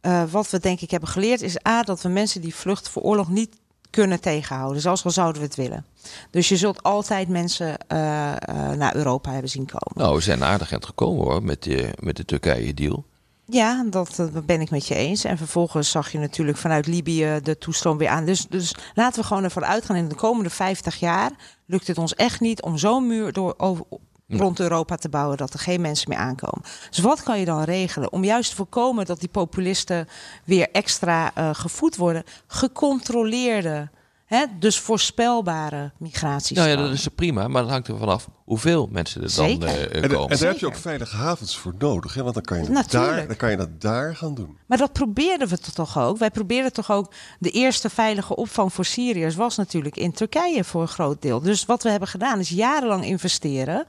[0.00, 3.02] eh, wat we denk ik hebben geleerd is A, dat we mensen die vluchten voor
[3.02, 3.56] oorlog niet
[3.90, 4.82] kunnen tegenhouden.
[4.82, 5.84] Zelfs al zouden we het willen.
[6.30, 9.92] Dus je zult altijd mensen eh, eh, naar Europa hebben zien komen.
[9.94, 13.04] Nou, we zijn aardig aan het gekomen hoor, met de, met de Turkije-deal.
[13.48, 15.24] Ja, dat ben ik met je eens.
[15.24, 18.24] En vervolgens zag je natuurlijk vanuit Libië de toestroom weer aan.
[18.24, 21.30] Dus, dus laten we gewoon ervan uitgaan, in de komende 50 jaar
[21.66, 23.84] lukt het ons echt niet om zo'n muur door, over,
[24.28, 26.62] rond Europa te bouwen dat er geen mensen meer aankomen.
[26.88, 30.08] Dus wat kan je dan regelen om juist te voorkomen dat die populisten
[30.44, 32.24] weer extra eh, gevoed worden?
[32.46, 33.88] Gecontroleerde,
[34.26, 36.56] hè, dus voorspelbare migraties.
[36.56, 39.68] Nou ja, dat is prima, maar dat hangt er vanaf hoeveel mensen er dan Zeker.
[39.68, 40.38] eh, En, en komen.
[40.38, 42.14] daar heb je ook veilige havens voor nodig.
[42.14, 42.22] Hè?
[42.22, 43.16] Want dan kan, je Natuurlijk.
[43.16, 44.56] daar, dan kan je dat daar gaan doen.
[44.66, 46.18] Maar dat probeerden we toch ook.
[46.18, 47.12] Wij probeerden toch ook.
[47.38, 51.40] De eerste veilige opvang voor Syriërs was natuurlijk in Turkije voor een groot deel.
[51.40, 53.84] Dus wat we hebben gedaan is jarenlang investeren.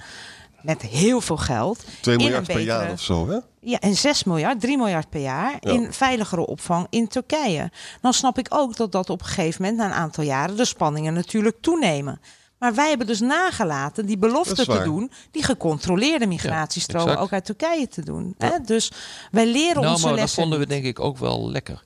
[0.61, 1.83] Met heel veel geld.
[2.01, 3.29] 2 in miljard per jaar of zo.
[3.29, 3.37] Hè?
[3.61, 5.71] Ja, en 6 miljard, 3 miljard per jaar Ja.
[5.71, 7.71] in veiligere opvang in Turkije.
[8.01, 10.65] Dan snap ik ook dat dat op een gegeven moment, na een aantal jaren, de
[10.65, 12.21] spanningen natuurlijk toenemen.
[12.59, 17.45] Maar wij hebben dus nagelaten die Dat belofte te doen, die gecontroleerde migratiestromen ook uit
[17.45, 18.35] Turkije te doen.
[18.37, 18.49] Hè?
[18.65, 18.91] Dus
[19.31, 20.41] wij leren Nou, onze maar dat lessen.
[20.41, 21.83] vonden we denk ik ook wel lekker.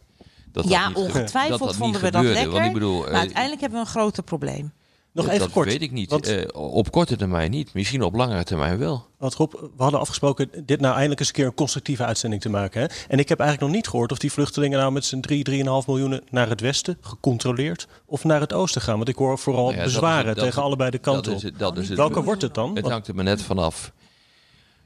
[0.52, 2.52] Dat dat ja, ongetwijfeld dat dat vonden we dat lekker.
[2.52, 4.72] Want ik bedoel, eh, maar uiteindelijk hebben we een groter probleem.
[5.14, 6.10] Nog dat even dat kort, weet ik niet.
[6.10, 7.74] want- Eh, op korte termijn niet.
[7.74, 9.06] Misschien op langere termijn wel.
[9.18, 12.50] Want Rob, we hadden afgesproken dit nou eindelijk eens een keer een constructieve uitzending te
[12.50, 12.82] maken.
[12.82, 12.88] Hè?
[13.08, 15.88] En ik heb eigenlijk nog niet gehoord of die vluchtelingen nou met z'n 3, 3,5
[15.88, 18.98] miljoen naar het westen gecontroleerd of naar het oosten gaan.
[18.98, 21.54] Want ik hoor vooral Nou ja, bezwaren dat tegen allebei de kanten
[21.96, 22.76] Welke wordt het dan?
[22.76, 23.92] Het hangt er maar net vanaf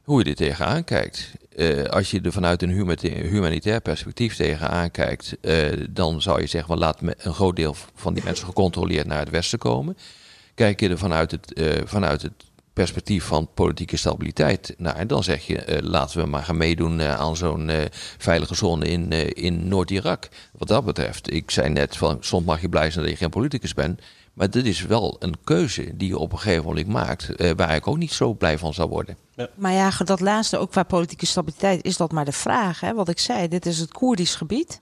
[0.06, 1.32] hoe je er tegenaan kijkt.
[1.56, 5.56] Eh, als je er vanuit een humanita- humanitair perspectief tegenaan kijkt, eh,
[5.89, 9.60] dan zou je zeggen, laat een groot deel van die mensen gecontroleerd naar het westen
[9.60, 9.98] komen.
[10.56, 12.32] Kijk je er vanuit het, eh, vanuit het
[12.74, 17.72] perspectief van politieke stabiliteit naar, dan zeg je, laten we maar gaan meedoen aan zo'n
[18.18, 20.28] veilige zone in, in Noord-Irak.
[20.52, 23.30] Wat dat betreft, ik zei net, van, soms mag je blij zijn dat je geen
[23.30, 24.02] politicus bent.
[24.36, 27.76] Maar dit is wel een keuze die je op een gegeven moment maakt, eh, waar
[27.76, 29.17] ik ook niet zo blij van zou worden.
[29.56, 32.80] Maar ja, dat laatste, ook qua politieke stabiliteit, is dat maar de vraag.
[32.80, 32.93] Hè?
[32.93, 34.82] Wat ik zei, dit is het Koerdisch gebied.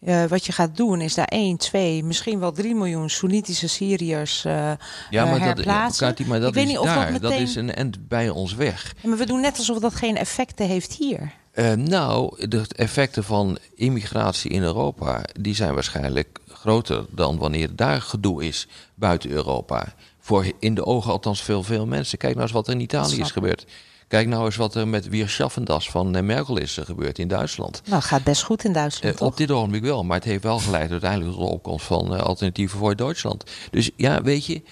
[0.00, 4.44] Eh, wat je gaat doen is daar 1, 2, misschien wel 3 miljoen Soenitische Syriërs
[4.44, 4.72] eh
[5.10, 6.06] Ja, maar dat, herplaatsen.
[6.06, 7.12] Kati, maar dat ik weet is niet of daar.
[7.12, 7.46] dat Dat, meteen...
[7.46, 8.94] is een end bij ons weg.
[9.02, 11.32] Ja, maar we doen net alsof dat geen effecten heeft hier.
[11.52, 18.00] Eh, nou, de effecten van immigratie in Europa, die zijn waarschijnlijk groter dan wanneer daar
[18.02, 19.94] gedoe is buiten Europa.
[20.20, 22.18] Voor in de ogen althans veel, veel mensen.
[22.18, 23.66] Kijk nou eens wat er in Italië is gebeurd.
[24.08, 27.18] Kijk nou eens wat er met Wir schaffen das van eh, Merkel is eh, gebeurd
[27.18, 27.82] in Duitsland.
[27.84, 30.58] Nou, gaat best goed in Duitsland, Eh, op dit ogenblik wel, maar het heeft wel
[30.58, 33.44] geleid uiteindelijk tot de opkomst van eh, alternatieven voor Duitsland.
[33.70, 34.62] Dus ja, weet je,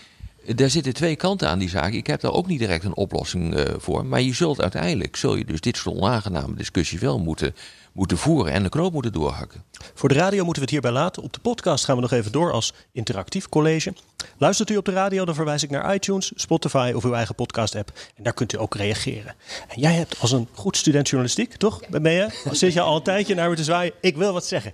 [0.55, 1.92] daar zitten twee kanten aan die zaak.
[1.92, 4.07] Ik heb daar ook niet direct een oplossing voor.
[4.07, 7.55] Maar je zult uiteindelijk, zul je dus dit soort onaangename discussies wel moeten,
[7.92, 9.64] moeten voeren en de knoop moeten doorhakken.
[9.94, 11.22] Voor de radio moeten we het hierbij laten.
[11.22, 13.92] Op de podcast gaan we nog even door als interactief college.
[14.38, 17.92] Luistert u op de radio, dan verwijs ik naar iTunes, Spotify of uw eigen podcast-app.
[18.16, 19.35] En daar kunt u ook reageren.
[19.68, 21.88] En jij hebt als een goed student journalistiek, toch?
[21.88, 22.29] Ben je?
[22.50, 23.92] Zit je al een tijdje naar me te zwaaien?
[24.00, 24.72] Ik wil wat zeggen.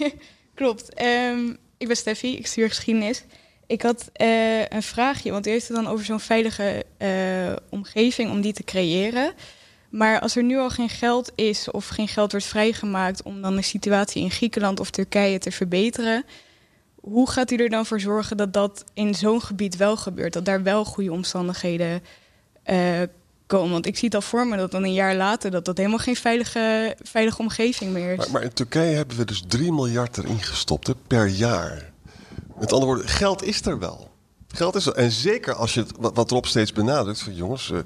[0.54, 0.94] Klopt.
[0.94, 3.24] Ehm, ik ben Steffi, ik studeer geschiedenis.
[3.66, 8.30] Ik had eh, een vraagje, want u heeft het dan over zo'n veilige eh, omgeving
[8.30, 9.32] om die te creëren.
[9.88, 13.56] Maar als er nu al geen geld is of geen geld wordt vrijgemaakt om dan
[13.56, 16.24] de situatie in Griekenland of Turkije te verbeteren,
[17.00, 20.32] hoe gaat u er dan voor zorgen dat dat in zo'n gebied wel gebeurt?
[20.32, 22.02] Dat daar wel goede omstandigheden
[22.62, 23.02] eh,
[23.46, 23.70] komen?
[23.70, 25.98] Want ik zie het al voor me dat dan een jaar later dat dat helemaal
[25.98, 28.28] geen veilige, veilige omgeving meer is.
[28.28, 31.90] Maar, in Turkije hebben we dus 3 miljard erin gestopt per jaar.
[32.58, 34.10] Met andere woorden, geld is er wel.
[34.48, 34.94] Geld is er.
[34.94, 37.78] En zeker als je het, wat, Rob steeds benadrukt, van jongens, eh,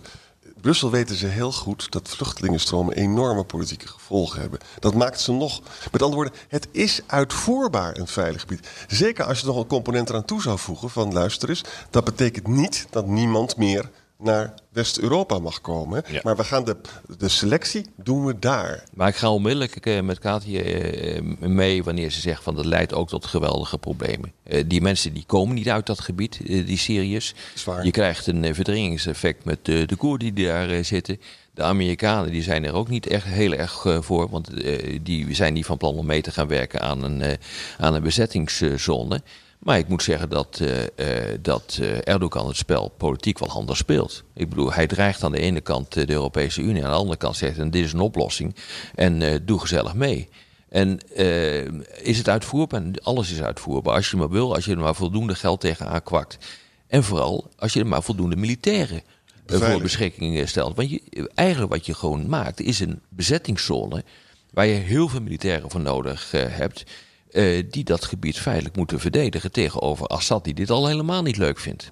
[0.63, 4.59] Brussel weten ze heel goed dat vluchtelingenstromen enorme politieke gevolgen hebben.
[4.79, 5.61] Dat maakt ze nog.
[5.93, 8.69] Met andere woorden, het is uitvoerbaar een veilig gebied.
[8.87, 12.47] Zeker als je nog een component eraan toe zou voegen van luister eens, dat betekent
[12.47, 16.05] niet dat niemand meer naar West-Europa mag komen.
[16.23, 16.77] Maar we gaan de,
[17.19, 18.85] de selectie doen we daar.
[18.95, 22.95] Maar ik ga onmiddellijk eh, met Katie eh, mee wanneer ze zegt van dat leidt
[22.95, 24.33] ook tot geweldige problemen.
[24.43, 27.35] Eh, die mensen die komen niet uit dat gebied, die Syriërs.
[27.83, 31.21] Je krijgt een verdringingseffect met de Koerden die daar zitten.
[31.55, 34.51] De Amerikanen die zijn er ook niet echt heel erg voor, want
[35.03, 37.39] die zijn niet van plan om mee te gaan werken aan een,
[37.79, 39.23] aan een bezettingszone.
[39.63, 40.61] Maar ik moet zeggen dat,
[40.97, 41.09] eh,
[41.41, 44.25] dat eh, Erdogan het spel politiek wel handig speelt.
[44.35, 47.37] Ik bedoel, hij dreigt aan de ene kant de Europese Unie, aan de andere kant
[47.37, 48.55] zegt hij, dit is een oplossing
[48.95, 50.29] en doe gezellig mee.
[50.69, 50.99] En
[52.03, 52.83] is het uitvoerbaar?
[53.03, 53.95] Alles is uitvoerbaar.
[53.95, 56.39] Als je maar wil, als je er maar voldoende geld tegenaan kwakt.
[56.87, 59.03] En vooral als je er maar voldoende militairen
[59.47, 60.77] voor beschikking stelt.
[60.77, 64.05] Want je, eigenlijk wat je gewoon maakt, is een bezettingszone
[64.51, 66.85] waar je heel veel militairen voor nodig hebt.
[67.33, 71.59] Eh, die dat gebied feitelijk moeten verdedigen tegenover Assad, die dit al helemaal niet leuk
[71.59, 71.91] vindt.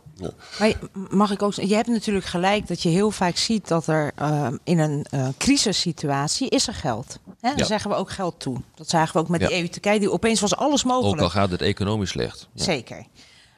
[0.58, 0.74] Maar
[1.10, 4.12] mag ik ook zeggen, je hebt natuurlijk gelijk dat je heel vaak ziet dat er
[4.16, 7.18] eh, in een eh, crisissituatie is er geld.
[7.40, 7.48] Hè?
[7.48, 7.64] Dan Ja.
[7.64, 8.56] zeggen we ook geld toe.
[8.74, 9.48] Dat zagen we ook met Ja.
[9.48, 11.14] de EU-Turkije, die opeens was alles mogelijk.
[11.16, 12.48] Ook al gaat het economisch slecht.
[12.54, 12.64] Ja.
[12.64, 13.04] Zeker.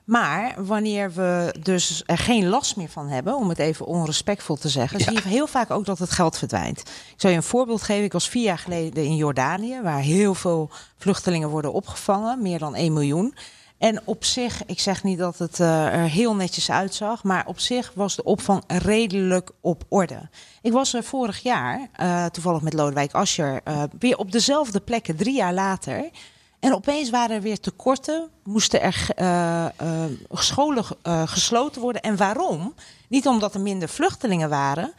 [0.04, 4.68] Maar wanneer we dus er geen last meer van hebben, om het even onrespectvol te
[4.68, 6.80] zeggen, zie je heel vaak ook dat het geld verdwijnt.
[6.80, 8.04] Ik zal je een voorbeeld geven.
[8.04, 12.74] Ik was vier jaar geleden in Jordanië, waar heel veel vluchtelingen worden opgevangen, meer dan
[12.74, 13.34] 1 miljoen.
[13.82, 17.58] En op zich, ik zeg niet dat het eh, er heel netjes uitzag, maar op
[17.60, 20.28] zich was de opvang redelijk op orde.
[20.60, 25.16] Ik was er vorig jaar, eh, toevallig met Lodewijk Asscher, eh, weer op dezelfde plekken,
[25.16, 26.10] drie jaar later.
[26.62, 32.02] En opeens waren er weer tekorten, moesten er eh, eh, scholen eh, gesloten worden.
[32.02, 32.74] En waarom?
[33.08, 34.92] Niet omdat er minder vluchtelingen waren,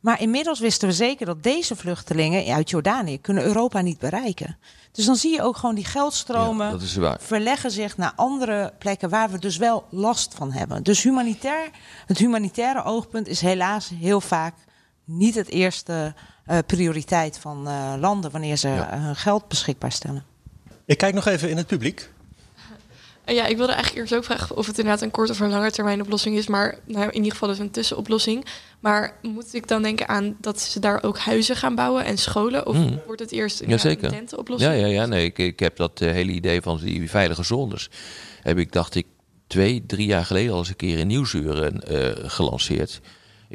[0.00, 4.58] maar inmiddels wisten we zeker dat deze vluchtelingen uit Jordanië kunnen Europa niet bereiken.
[4.92, 6.80] Dus dan zie je ook gewoon die geldstromen
[7.20, 10.82] verleggen zich naar andere plekken waar we dus wel last van hebben.
[10.82, 11.70] Dus humanitair,
[12.06, 14.54] het humanitaire oogpunt is helaas heel vaak
[15.04, 16.14] niet het eerste
[16.66, 17.68] prioriteit van
[18.00, 18.98] landen wanneer ze Ja.
[18.98, 20.35] hun geld beschikbaar stellen.
[20.86, 22.08] Ik kijk nog even in het publiek.
[23.28, 25.50] Uh, ja, ik wilde eigenlijk eerst ook vragen of het inderdaad een korte of een
[25.50, 26.46] lange termijn oplossing is.
[26.46, 28.46] Maar nou, in ieder geval dus een tussenoplossing.
[28.80, 32.66] Maar moet ik dan denken aan dat ze daar ook huizen gaan bouwen en scholen?
[32.66, 33.00] Of Mm.
[33.06, 34.72] wordt het eerst een, Ja, tentenoplossing?
[34.72, 35.06] Ja, ja, ja.
[35.06, 37.90] Nee, ik, ik heb dat eh, hele idee van die veilige zones.
[38.42, 39.06] Heb ik, dacht ik,
[39.46, 43.00] twee, drie jaar geleden al eens een keer in Nieuwsuren eh, gelanceerd.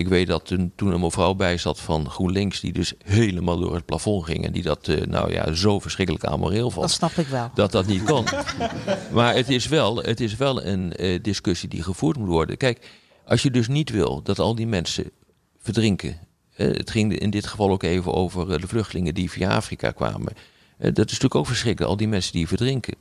[0.01, 3.75] Ik weet dat toen, toen een mevrouw bij zat van GroenLinks, die dus helemaal door
[3.75, 4.45] het plafond ging.
[4.45, 6.85] En die dat, eh, nou ja, zo verschrikkelijk amoreel vond.
[6.85, 7.51] Dat snap ik wel.
[7.53, 8.25] Dat dat niet kon.
[9.13, 12.57] maar het is wel, het is wel een eh, discussie die gevoerd moet worden.
[12.57, 12.87] Kijk,
[13.25, 15.11] als je dus niet wil dat al die mensen
[15.59, 16.17] verdrinken.
[16.55, 20.33] het ging in dit geval ook even over eh, de vluchtelingen die via Afrika kwamen.
[20.77, 22.95] Dat is natuurlijk ook verschrikkelijk, al die mensen die verdrinken.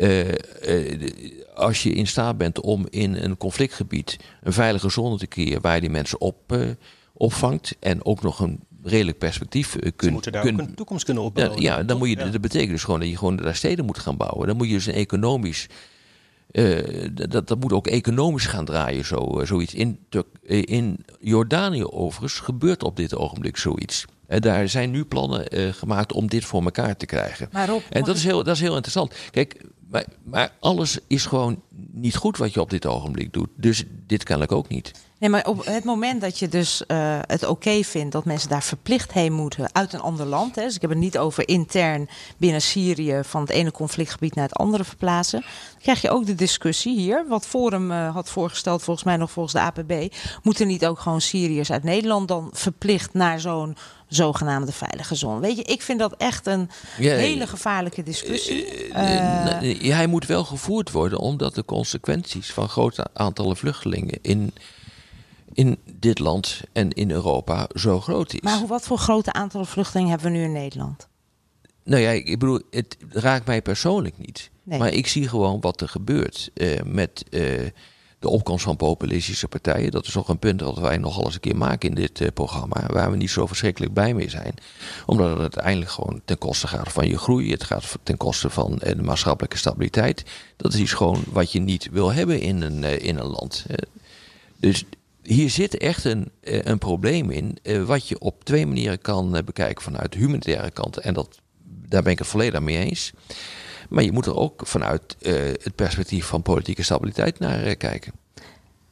[0.00, 1.00] Eh, eh,
[1.54, 5.74] als je in staat bent om in een conflictgebied een veilige zone te creëren waar
[5.74, 6.60] je die mensen op, eh,
[7.12, 10.74] opvangt en ook nog een redelijk perspectief eh, Ze kunt, moeten daar kunt- ook een
[10.74, 11.60] toekomst kunnen opbouwen.
[11.60, 12.28] ja, dan moet je, Ja.
[12.28, 14.46] dat betekent dus gewoon dat je gewoon daar steden moet gaan bouwen.
[14.46, 15.66] Dan moet je dus een economisch.
[16.50, 19.74] eh, dat, dat moet ook economisch gaan draaien, zo, zoiets.
[19.74, 24.04] In, Turk- in Jordanië overigens gebeurt op dit ogenblik zoiets.
[24.26, 27.48] En daar zijn nu plannen eh, gemaakt om dit voor elkaar te krijgen.
[27.52, 29.14] Maar Rob, en dat is, heel, dat is heel interessant.
[29.30, 33.48] Kijk, maar, maar alles is gewoon niet goed wat je op dit ogenblik doet.
[33.56, 34.92] Dus dit kennelijk ook niet.
[35.20, 38.62] Nee, maar op het moment dat je dus eh, het oké vindt dat mensen daar
[38.62, 40.56] verplicht heen moeten uit een ander land.
[40.56, 44.44] Hè, dus ik heb het niet over intern binnen Syrië van het ene conflictgebied naar
[44.44, 45.40] het andere verplaatsen.
[45.40, 49.30] Dan krijg je ook de discussie hier, wat Forum eh, had voorgesteld, volgens mij nog
[49.30, 50.14] volgens de APB.
[50.42, 53.76] Moeten niet ook gewoon Syriërs uit Nederland dan verplicht naar zo'n
[54.08, 55.40] zogenaamde veilige zone?
[55.40, 58.66] Weet je, ik vind dat echt een Ja, hele gevaarlijke discussie.
[58.66, 64.18] Eh, Eh, ja, hij moet wel gevoerd worden omdat de consequenties van grote aantallen vluchtelingen
[64.22, 64.54] in,
[65.52, 68.40] in dit land en in Europa zo groot is.
[68.40, 71.08] maar hoe, wat voor grote aantallen vluchtelingen hebben we nu in Nederland?
[71.84, 74.50] Nou ja, ik bedoel, het raakt mij persoonlijk niet.
[74.62, 74.78] Nee.
[74.78, 77.40] Maar ik zie gewoon wat er gebeurt eh, met eh,
[78.18, 79.90] de opkomst van populistische partijen.
[79.90, 82.28] Dat is nog een punt dat wij nogal eens een keer maken in dit eh,
[82.34, 82.86] programma.
[82.86, 84.54] Waar we niet zo verschrikkelijk bij mee zijn.
[85.06, 87.50] Omdat het uiteindelijk gewoon ten koste gaat van je groei.
[87.50, 90.24] Het gaat ten koste van de maatschappelijke stabiliteit.
[90.56, 93.66] Dat is iets gewoon wat je niet wil hebben in een, in een land.
[94.56, 94.84] Dus
[95.34, 97.58] hier zit echt een, eh, een probleem in.
[97.62, 99.82] eh, wat je op twee manieren kan eh, bekijken.
[99.82, 100.96] Vanuit de humanitaire kant.
[100.96, 103.12] En dat, daar ben ik het volledig mee eens.
[103.88, 105.16] Maar je moet er ook vanuit
[105.62, 108.12] het perspectief van politieke stabiliteit naar kijken.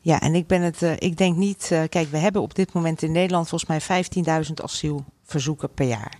[0.00, 1.66] Ja, en ik ben het, ik denk niet.
[1.88, 4.04] kijk, we hebben op dit moment in Nederland volgens mij
[4.46, 6.18] 15.000 asielverzoeken per jaar.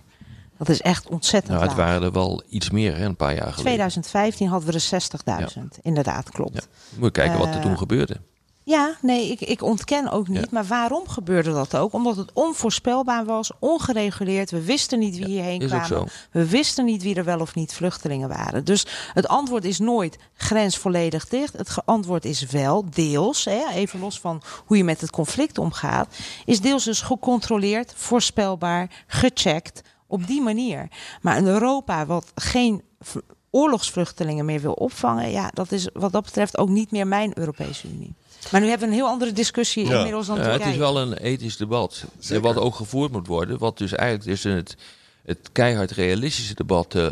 [0.57, 1.85] Dat is echt ontzettend Nou, het laag.
[1.85, 3.63] waren er wel iets meer, hè, een paar jaar geleden.
[3.63, 5.79] 2015 hadden we er 60.000.
[5.81, 6.67] Inderdaad, klopt.
[6.95, 8.21] Moet je kijken wat er toen gebeurde.
[8.69, 10.51] Ja, nee, ik, ik ontken ook niet.
[10.51, 11.93] Maar waarom gebeurde dat ook?
[11.93, 14.51] Omdat het onvoorspelbaar was, ongereguleerd.
[14.51, 16.07] We wisten niet wie hierheen ook kwamen.
[16.31, 18.65] We wisten niet wie er wel of niet vluchtelingen waren.
[18.65, 21.57] Dus het antwoord is nooit grens volledig dicht.
[21.57, 26.15] Het antwoord is wel deels, hè, even los van hoe je met het conflict omgaat,
[26.45, 30.87] is deels dus gecontroleerd, voorspelbaar, gecheckt op die manier.
[31.21, 32.81] Maar een Europa wat geen
[33.49, 37.87] oorlogsvluchtelingen meer wil opvangen, ja, dat is wat dat betreft ook niet meer mijn Europese
[37.87, 38.15] Unie.
[38.51, 39.95] Maar nu hebben we een heel andere discussie Ja.
[39.97, 40.63] inmiddels dan Ja, Turkije.
[40.63, 42.03] het is wel een ethisch debat.
[42.29, 43.57] eh, Wat ook gevoerd moet worden.
[43.57, 44.75] Wat dus eigenlijk dus in het,
[45.25, 47.05] het keihard realistische debat eh,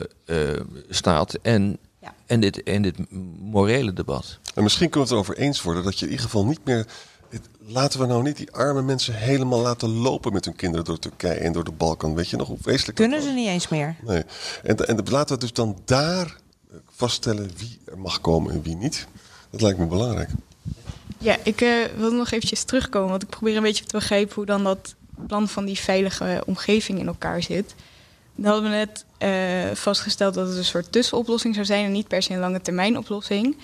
[0.54, 0.60] eh,
[0.90, 1.34] staat.
[1.34, 1.78] En,
[2.26, 2.96] en, dit, en dit
[3.40, 4.40] morele debat.
[4.56, 6.86] En misschien kunnen we het erover eens worden dat je in ieder geval niet meer.
[7.30, 11.00] het- laten we nou niet die arme mensen helemaal laten lopen met hun kinderen door
[11.00, 12.16] Turkije en door de Balkan.
[12.16, 13.96] Weet je nog hoe vreselijk Kunnen ze niet eens meer.
[14.06, 14.24] Nee.
[14.64, 18.76] En, en laten we dus dan daar eh, vaststellen wie er mag komen en wie
[18.76, 19.08] niet.
[19.52, 20.30] Dat lijkt me belangrijk.
[21.18, 24.46] Ja, ik eh, wilde nog eventjes terugkomen, want ik probeer een beetje te begrijpen hoe
[24.46, 24.96] dan dat
[25.28, 27.76] plan van die veilige omgeving in elkaar zit.
[28.36, 32.08] Dan hadden we net eh, vastgesteld dat het een soort tussenoplossing zou zijn en niet
[32.08, 33.58] per se een lange termijn oplossing.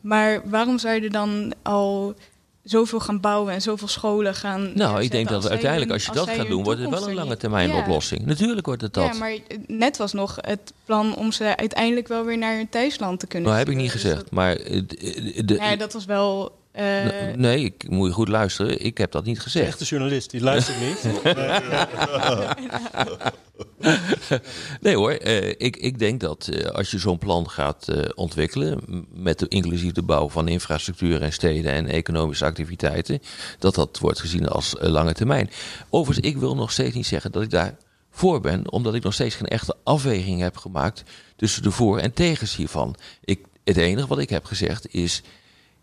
[0.00, 2.14] Maar waarom zou je er dan al
[2.62, 6.18] zoveel gaan bouwen en zoveel scholen gaan Nou, ik denk dat uiteindelijk als je als
[6.18, 7.78] dat gaat doen, wordt het wel een lange termijn Ja.
[7.78, 8.26] oplossing.
[8.26, 9.04] Natuurlijk wordt het dat.
[9.12, 12.68] Ja, maar eh, net was nog het plan om ze uiteindelijk wel weer naar hun
[12.68, 13.92] thuisland te kunnen nou, heb ik niet.
[13.92, 14.30] Dus gezegd.
[14.30, 16.58] Maar de, de- Ja, dat was wel.
[16.72, 18.84] Eh, nee, ik moet je goed luisteren.
[18.84, 19.66] Ik heb dat niet gezegd.
[19.66, 21.22] Echte journalist, die luistert niet.
[24.80, 28.80] nee hoor, eh, ik, ik denk dat eh, als je zo'n plan gaat eh, ontwikkelen,
[29.14, 33.22] met de, inclusief de bouw van infrastructuur en steden en economische activiteiten,
[33.58, 35.50] dat dat wordt gezien als lange termijn.
[35.90, 37.76] Overigens, ik wil nog steeds niet zeggen dat ik daar
[38.10, 41.02] voor ben, omdat ik nog steeds geen echte afweging heb gemaakt
[41.36, 42.96] tussen de voor- en tegens hiervan.
[43.24, 45.22] Ik, het enige wat ik heb gezegd is,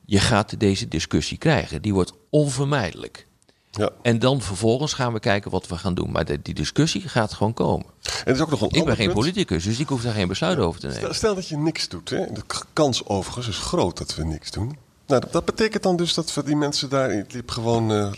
[0.10, 1.82] je gaat deze discussie krijgen.
[1.82, 3.26] Die wordt onvermijdelijk.
[3.72, 3.90] Ja.
[4.02, 6.12] En dan vervolgens gaan we kijken wat we gaan doen.
[6.12, 7.86] Maar de- die discussie gaat gewoon komen.
[8.26, 10.58] er is ook nog een Ik ben geen politicus, dus ik hoef daar geen besluit
[10.58, 11.02] over te nemen.
[11.02, 12.10] Stel, stel dat je niks doet.
[12.10, 12.32] Hè?
[12.34, 12.42] De
[12.74, 14.78] kans overigens is groot dat we niks doen.
[15.08, 18.12] Nou, dat, dat betekent dan dus dat we die mensen daar in Idlib gewoon eh,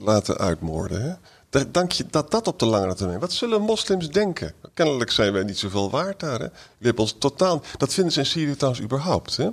[0.00, 1.02] laten uitmoorden.
[1.02, 1.14] Hè?
[1.50, 3.20] Da- Dank je dat dat op de langere termijn.
[3.20, 4.54] Wat zullen moslims denken?
[4.74, 6.50] Kennelijk zijn wij niet zoveel waard daar.
[6.80, 6.90] Hè?
[6.96, 7.62] Ons totaal.
[7.76, 9.36] Dat vinden ze in Syrië trouwens überhaupt.
[9.36, 9.44] Hè?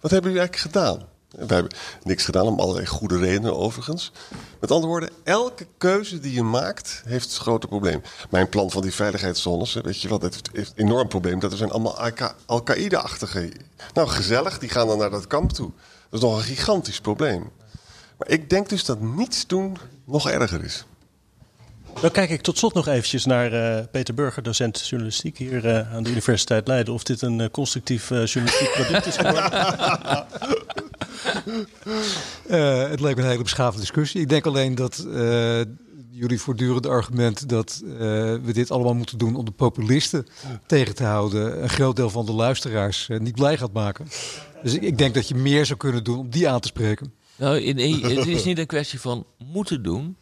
[0.00, 1.02] Wat hebben jullie eigenlijk gedaan?
[1.32, 1.72] We hebben
[2.02, 4.12] niks gedaan om allerlei goede redenen overigens.
[4.60, 8.02] Met andere woorden, elke keuze die je maakt heeft grote problemen.
[8.30, 11.38] Mijn plan van die veiligheidszones, weet je wel, dat heeft, een enorm probleem.
[11.38, 13.52] Dat er zijn allemaal Al- Al-Qaïda-achtige.
[13.94, 15.70] Nou, gezellig, die gaan dan naar dat kamp toe.
[16.10, 17.50] Dat is nog een gigantisch probleem.
[18.18, 20.84] Maar ik denk dus dat niets doen nog erger is.
[22.00, 25.94] Dan kijk ik tot slot nog eventjes naar eh, Peter Burger, docent journalistiek hier eh,
[25.94, 26.94] aan de Universiteit Leiden.
[26.94, 29.50] Of dit een eh, constructief journalistiek product is geworden.
[32.46, 34.20] Eh, het lijkt me een hele beschaafde discussie.
[34.20, 35.60] Ik denk alleen dat eh,
[36.10, 37.98] jullie voortdurende argument dat eh,
[38.42, 40.26] we dit allemaal moeten doen om de populisten
[40.66, 44.06] tegen te houden, een groot deel van de luisteraars niet blij gaat maken.
[44.62, 47.12] Dus ik, ik denk dat je meer zou kunnen doen om die aan te spreken.
[47.36, 47.78] Nou, in-
[48.16, 50.16] het is niet een kwestie van moeten doen.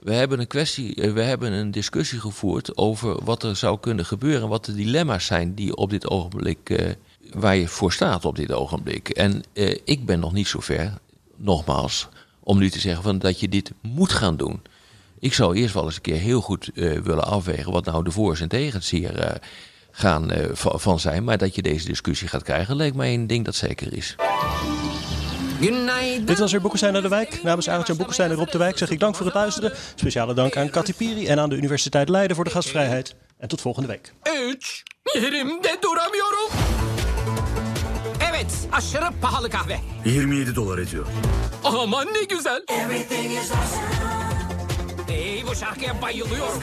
[0.00, 4.48] We hebben een kwestie, we hebben een discussie gevoerd over wat er zou kunnen gebeuren,
[4.48, 6.70] wat de dilemma's zijn die op dit ogenblik,
[7.34, 9.08] waar je voor staat op dit ogenblik.
[9.08, 10.92] En eh, ik ben nog niet zo ver,
[11.36, 12.08] nogmaals,
[12.40, 14.62] om nu te zeggen van dat je dit moet gaan doen.
[15.18, 18.10] Ik zou eerst wel eens een keer heel goed eh, willen afwegen wat nou de
[18.10, 19.34] voor's en tegens hier eh,
[19.90, 21.24] gaan eh, va- van zijn.
[21.24, 24.14] Maar dat je deze discussie gaat krijgen, leek mij een ding dat zeker is.
[26.24, 27.42] Dit was weer Boekenstein naar de Wijk.
[27.42, 29.72] Namens Arend-Jan Boekenstein en Rob de Wijk zeg ik dank voor het luisteren.
[29.94, 33.14] Speciale dank aan Katy Piri en aan de Universiteit Leiden voor de gastvrijheid.
[33.38, 34.12] En tot volgende week.
[38.72, 39.80] Aşırı pahalı kahve.
[40.04, 41.06] 27 dolar ediyor.
[41.64, 42.62] Aman ne güzel.
[45.08, 46.62] Hey, bu şarkıya bayılıyorum.